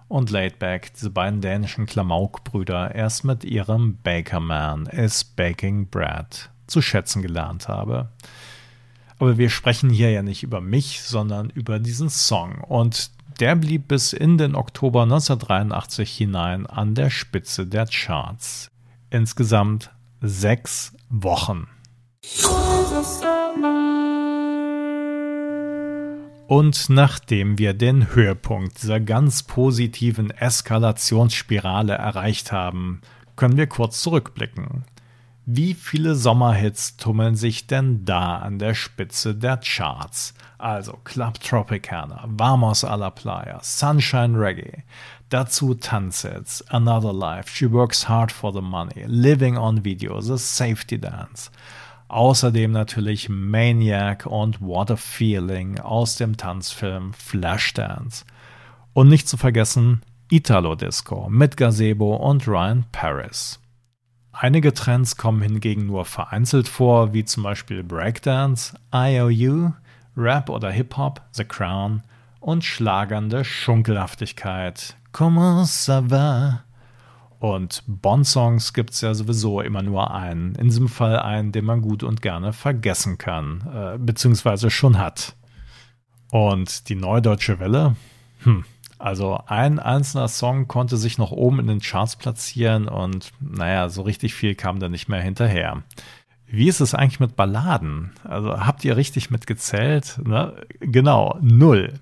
und 0.09 0.31
Laidback, 0.31 0.93
diese 0.93 1.11
beiden 1.11 1.39
dänischen 1.39 1.85
Klamauk-Brüder, 1.85 2.93
erst 2.95 3.23
mit 3.23 3.43
ihrem 3.43 3.97
Baker 4.03 4.39
Man 4.39 4.87
is 4.87 5.23
Baking 5.23 5.87
Bread 5.87 6.49
zu 6.67 6.81
schätzen 6.81 7.21
gelernt 7.21 7.67
habe. 7.67 8.09
Aber 9.19 9.37
wir 9.37 9.49
sprechen 9.49 9.89
hier 9.89 10.11
ja 10.11 10.23
nicht 10.23 10.43
über 10.43 10.61
mich, 10.61 11.01
sondern 11.01 11.49
über 11.49 11.79
diesen 11.79 12.09
Song. 12.09 12.61
Und 12.61 13.11
der 13.39 13.55
blieb 13.55 13.87
bis 13.87 14.13
in 14.13 14.37
den 14.37 14.55
Oktober 14.55 15.03
1983 15.03 16.15
hinein 16.15 16.65
an 16.67 16.95
der 16.95 17.09
Spitze 17.09 17.65
der 17.65 17.87
Charts. 17.87 18.69
Insgesamt 19.09 19.91
sechs 20.21 20.93
Wochen. 21.09 21.67
Und 26.47 26.89
nachdem 26.89 27.57
wir 27.57 27.73
den 27.73 28.13
Höhepunkt 28.13 28.81
dieser 28.81 28.99
ganz 28.99 29.43
positiven 29.43 30.31
Eskalationsspirale 30.31 31.93
erreicht 31.93 32.51
haben, 32.51 33.01
können 33.35 33.55
wir 33.55 33.67
kurz 33.67 34.01
zurückblicken. 34.01 34.83
Wie 35.51 35.73
viele 35.73 36.13
Sommerhits 36.13 36.95
tummeln 36.95 37.35
sich 37.35 37.65
denn 37.65 38.05
da 38.05 38.37
an 38.37 38.59
der 38.59 38.75
Spitze 38.75 39.33
der 39.33 39.57
Charts? 39.57 40.35
Also 40.59 40.99
Club 41.03 41.39
Tropicana, 41.39 42.23
Vamos 42.27 42.83
a 42.83 42.93
la 42.93 43.09
Playa, 43.09 43.57
Sunshine 43.63 44.37
Reggae, 44.37 44.83
dazu 45.29 45.73
Tanzhits, 45.73 46.63
Another 46.69 47.11
Life, 47.11 47.49
She 47.49 47.71
Works 47.71 48.07
Hard 48.07 48.31
for 48.31 48.53
the 48.53 48.61
Money, 48.61 49.05
Living 49.07 49.57
on 49.57 49.83
Video, 49.83 50.21
The 50.21 50.37
Safety 50.37 50.99
Dance. 50.99 51.49
Außerdem 52.09 52.71
natürlich 52.71 53.27
Maniac 53.27 54.27
und 54.27 54.61
What 54.61 54.91
a 54.91 54.97
Feeling 54.97 55.79
aus 55.79 56.17
dem 56.17 56.37
Tanzfilm 56.37 57.11
Flashdance. 57.13 58.23
Und 58.93 59.09
nicht 59.09 59.27
zu 59.27 59.35
vergessen 59.35 60.03
Italo 60.29 60.75
Disco 60.75 61.27
mit 61.27 61.57
Gazebo 61.57 62.17
und 62.17 62.47
Ryan 62.47 62.85
Paris. 62.91 63.58
Einige 64.41 64.73
Trends 64.73 65.17
kommen 65.17 65.41
hingegen 65.41 65.85
nur 65.85 66.05
vereinzelt 66.05 66.69
vor, 66.69 67.11
wie 67.11 67.25
zum 67.25 67.43
Beispiel 67.43 67.83
Breakdance, 67.83 68.73
IOU, 68.93 69.73
Rap 70.15 70.49
oder 70.49 70.71
Hip-Hop, 70.71 71.21
The 71.33 71.43
Crown 71.43 72.03
und 72.39 72.63
schlagernde 72.63 73.43
Schunkelhaftigkeit, 73.43 74.95
Comment 75.11 75.65
ça 75.65 76.09
va? 76.09 76.63
Und 77.39 77.83
Bond-Songs 77.85 78.71
gibt 78.73 78.91
es 78.91 79.01
ja 79.01 79.13
sowieso 79.13 79.59
immer 79.59 79.81
nur 79.81 80.13
einen. 80.13 80.55
In 80.55 80.67
diesem 80.67 80.87
Fall 80.87 81.19
einen, 81.19 81.51
den 81.51 81.65
man 81.65 81.81
gut 81.81 82.01
und 82.01 82.21
gerne 82.21 82.53
vergessen 82.53 83.17
kann, 83.17 83.67
äh, 83.73 83.97
beziehungsweise 83.97 84.69
schon 84.69 84.99
hat. 84.99 85.35
Und 86.31 86.87
die 86.87 86.95
Neue 86.95 87.21
Deutsche 87.21 87.59
Welle? 87.59 87.97
Hm, 88.43 88.63
also 88.99 89.39
ein 89.47 89.79
einzelner 89.79 90.27
Song 90.27 90.67
konnte 90.67 90.97
sich 90.97 91.17
noch 91.17 91.31
oben 91.31 91.59
in 91.59 91.67
den 91.67 91.79
Charts 91.79 92.17
platzieren 92.17 92.87
und 92.87 93.31
naja, 93.39 93.89
so 93.89 94.01
richtig 94.01 94.33
viel 94.33 94.55
kam 94.55 94.79
da 94.79 94.89
nicht 94.89 95.07
mehr 95.07 95.21
hinterher. 95.21 95.83
Wie 96.45 96.67
ist 96.67 96.81
es 96.81 96.93
eigentlich 96.93 97.19
mit 97.19 97.35
Balladen? 97.35 98.11
Also 98.23 98.59
habt 98.59 98.83
ihr 98.83 98.97
richtig 98.97 99.29
mitgezählt? 99.29 100.19
Ne? 100.23 100.53
Genau, 100.79 101.37
null. 101.41 101.93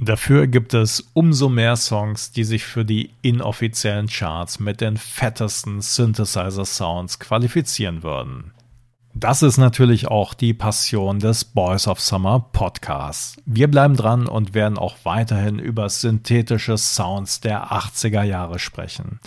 Dafür 0.00 0.48
gibt 0.48 0.74
es 0.74 1.10
umso 1.14 1.48
mehr 1.48 1.76
Songs, 1.76 2.32
die 2.32 2.44
sich 2.44 2.64
für 2.64 2.84
die 2.84 3.10
inoffiziellen 3.22 4.08
Charts 4.08 4.58
mit 4.58 4.80
den 4.80 4.96
fettesten 4.96 5.80
Synthesizer-Sounds 5.80 7.20
qualifizieren 7.20 8.02
würden. 8.02 8.53
Das 9.16 9.42
ist 9.42 9.58
natürlich 9.58 10.08
auch 10.08 10.34
die 10.34 10.54
Passion 10.54 11.20
des 11.20 11.44
Boys 11.44 11.86
of 11.86 12.00
Summer 12.00 12.48
Podcasts. 12.52 13.36
Wir 13.46 13.68
bleiben 13.68 13.96
dran 13.96 14.26
und 14.26 14.54
werden 14.54 14.76
auch 14.76 14.96
weiterhin 15.04 15.60
über 15.60 15.88
synthetische 15.88 16.76
Sounds 16.76 17.40
der 17.40 17.70
80er 17.70 18.24
Jahre 18.24 18.58
sprechen. 18.58 19.20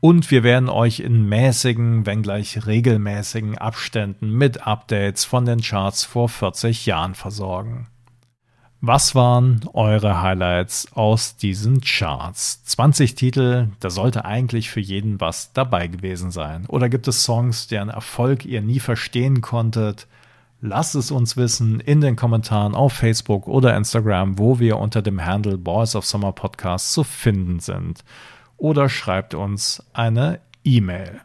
Und 0.00 0.32
wir 0.32 0.42
werden 0.42 0.68
euch 0.68 0.98
in 0.98 1.28
mäßigen, 1.28 2.06
wenngleich 2.06 2.66
regelmäßigen 2.66 3.56
Abständen 3.56 4.32
mit 4.32 4.66
Updates 4.66 5.24
von 5.24 5.44
den 5.44 5.60
Charts 5.60 6.02
vor 6.02 6.28
40 6.28 6.86
Jahren 6.86 7.14
versorgen. 7.14 7.86
Was 8.82 9.14
waren 9.14 9.60
eure 9.74 10.22
Highlights 10.22 10.90
aus 10.94 11.36
diesen 11.36 11.82
Charts? 11.82 12.64
20 12.64 13.14
Titel, 13.14 13.68
da 13.78 13.90
sollte 13.90 14.24
eigentlich 14.24 14.70
für 14.70 14.80
jeden 14.80 15.20
was 15.20 15.52
dabei 15.52 15.86
gewesen 15.86 16.30
sein. 16.30 16.64
Oder 16.66 16.88
gibt 16.88 17.06
es 17.06 17.22
Songs, 17.22 17.66
deren 17.66 17.90
Erfolg 17.90 18.46
ihr 18.46 18.62
nie 18.62 18.80
verstehen 18.80 19.42
konntet? 19.42 20.06
Lasst 20.62 20.94
es 20.94 21.10
uns 21.10 21.36
wissen 21.36 21.80
in 21.80 22.00
den 22.00 22.16
Kommentaren 22.16 22.74
auf 22.74 22.94
Facebook 22.94 23.46
oder 23.48 23.76
Instagram, 23.76 24.38
wo 24.38 24.58
wir 24.58 24.78
unter 24.78 25.02
dem 25.02 25.22
Handle 25.22 25.58
Boys 25.58 25.94
of 25.94 26.06
Summer 26.06 26.32
Podcast 26.32 26.94
zu 26.94 27.04
finden 27.04 27.60
sind. 27.60 28.02
Oder 28.56 28.88
schreibt 28.88 29.34
uns 29.34 29.82
eine 29.92 30.40
E-Mail. 30.64 31.20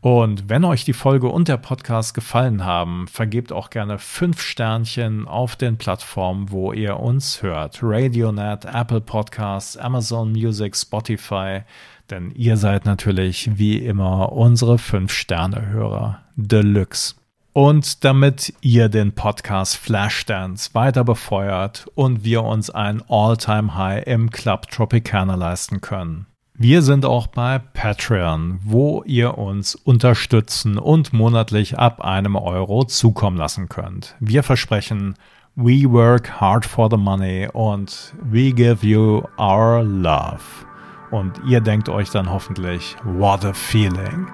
Und 0.00 0.48
wenn 0.48 0.64
euch 0.64 0.84
die 0.84 0.92
Folge 0.92 1.28
und 1.28 1.48
der 1.48 1.56
Podcast 1.56 2.14
gefallen 2.14 2.64
haben, 2.64 3.08
vergebt 3.08 3.52
auch 3.52 3.68
gerne 3.68 3.98
fünf 3.98 4.40
Sternchen 4.40 5.26
auf 5.26 5.56
den 5.56 5.76
Plattformen, 5.76 6.52
wo 6.52 6.72
ihr 6.72 7.00
uns 7.00 7.42
hört. 7.42 7.80
Radionet, 7.82 8.64
Apple 8.64 9.00
Podcasts, 9.00 9.76
Amazon 9.76 10.30
Music, 10.30 10.76
Spotify. 10.76 11.62
Denn 12.10 12.30
ihr 12.30 12.56
seid 12.56 12.84
natürlich 12.84 13.58
wie 13.58 13.78
immer 13.78 14.30
unsere 14.30 14.78
fünf 14.78 15.12
Sterne-Hörer. 15.12 16.20
Deluxe. 16.36 17.16
Und 17.52 18.04
damit 18.04 18.54
ihr 18.60 18.88
den 18.88 19.16
Podcast 19.16 19.76
Flashdance 19.76 20.74
weiter 20.74 21.02
befeuert 21.02 21.88
und 21.96 22.22
wir 22.22 22.44
uns 22.44 22.70
ein 22.70 23.02
All-Time-High 23.08 24.06
im 24.06 24.30
Club 24.30 24.70
Tropicana 24.70 25.34
leisten 25.34 25.80
können 25.80 26.26
wir 26.60 26.82
sind 26.82 27.04
auch 27.04 27.28
bei 27.28 27.60
Patreon, 27.60 28.58
wo 28.64 29.04
ihr 29.06 29.38
uns 29.38 29.76
unterstützen 29.76 30.76
und 30.76 31.12
monatlich 31.12 31.78
ab 31.78 32.00
einem 32.00 32.34
Euro 32.34 32.82
zukommen 32.82 33.36
lassen 33.36 33.68
könnt. 33.68 34.16
Wir 34.18 34.42
versprechen, 34.42 35.14
we 35.54 35.84
work 35.84 36.40
hard 36.40 36.66
for 36.66 36.88
the 36.90 36.96
money 36.96 37.48
und 37.52 38.12
we 38.20 38.50
give 38.50 38.84
you 38.84 39.22
our 39.38 39.84
love. 39.84 40.40
Und 41.12 41.40
ihr 41.46 41.60
denkt 41.60 41.88
euch 41.88 42.10
dann 42.10 42.28
hoffentlich, 42.28 42.96
what 43.04 43.44
a 43.44 43.52
feeling. 43.52 44.26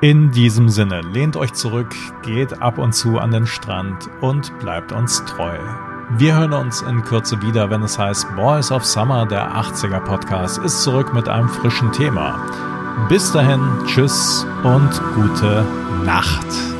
In 0.00 0.32
diesem 0.32 0.70
Sinne, 0.70 1.02
lehnt 1.02 1.36
euch 1.36 1.52
zurück, 1.52 1.94
geht 2.24 2.60
ab 2.60 2.78
und 2.78 2.94
zu 2.94 3.20
an 3.20 3.30
den 3.30 3.46
Strand 3.46 4.10
und 4.22 4.58
bleibt 4.58 4.90
uns 4.90 5.24
treu. 5.24 5.56
Wir 6.18 6.36
hören 6.36 6.52
uns 6.52 6.82
in 6.82 7.04
Kürze 7.04 7.40
wieder, 7.40 7.70
wenn 7.70 7.84
es 7.84 7.96
heißt 7.96 8.34
Boys 8.34 8.72
of 8.72 8.84
Summer, 8.84 9.26
der 9.26 9.54
80er 9.54 10.00
Podcast, 10.00 10.58
ist 10.58 10.82
zurück 10.82 11.14
mit 11.14 11.28
einem 11.28 11.48
frischen 11.48 11.92
Thema. 11.92 12.36
Bis 13.08 13.30
dahin, 13.30 13.60
tschüss 13.86 14.44
und 14.64 14.90
gute 15.14 15.64
Nacht. 16.04 16.79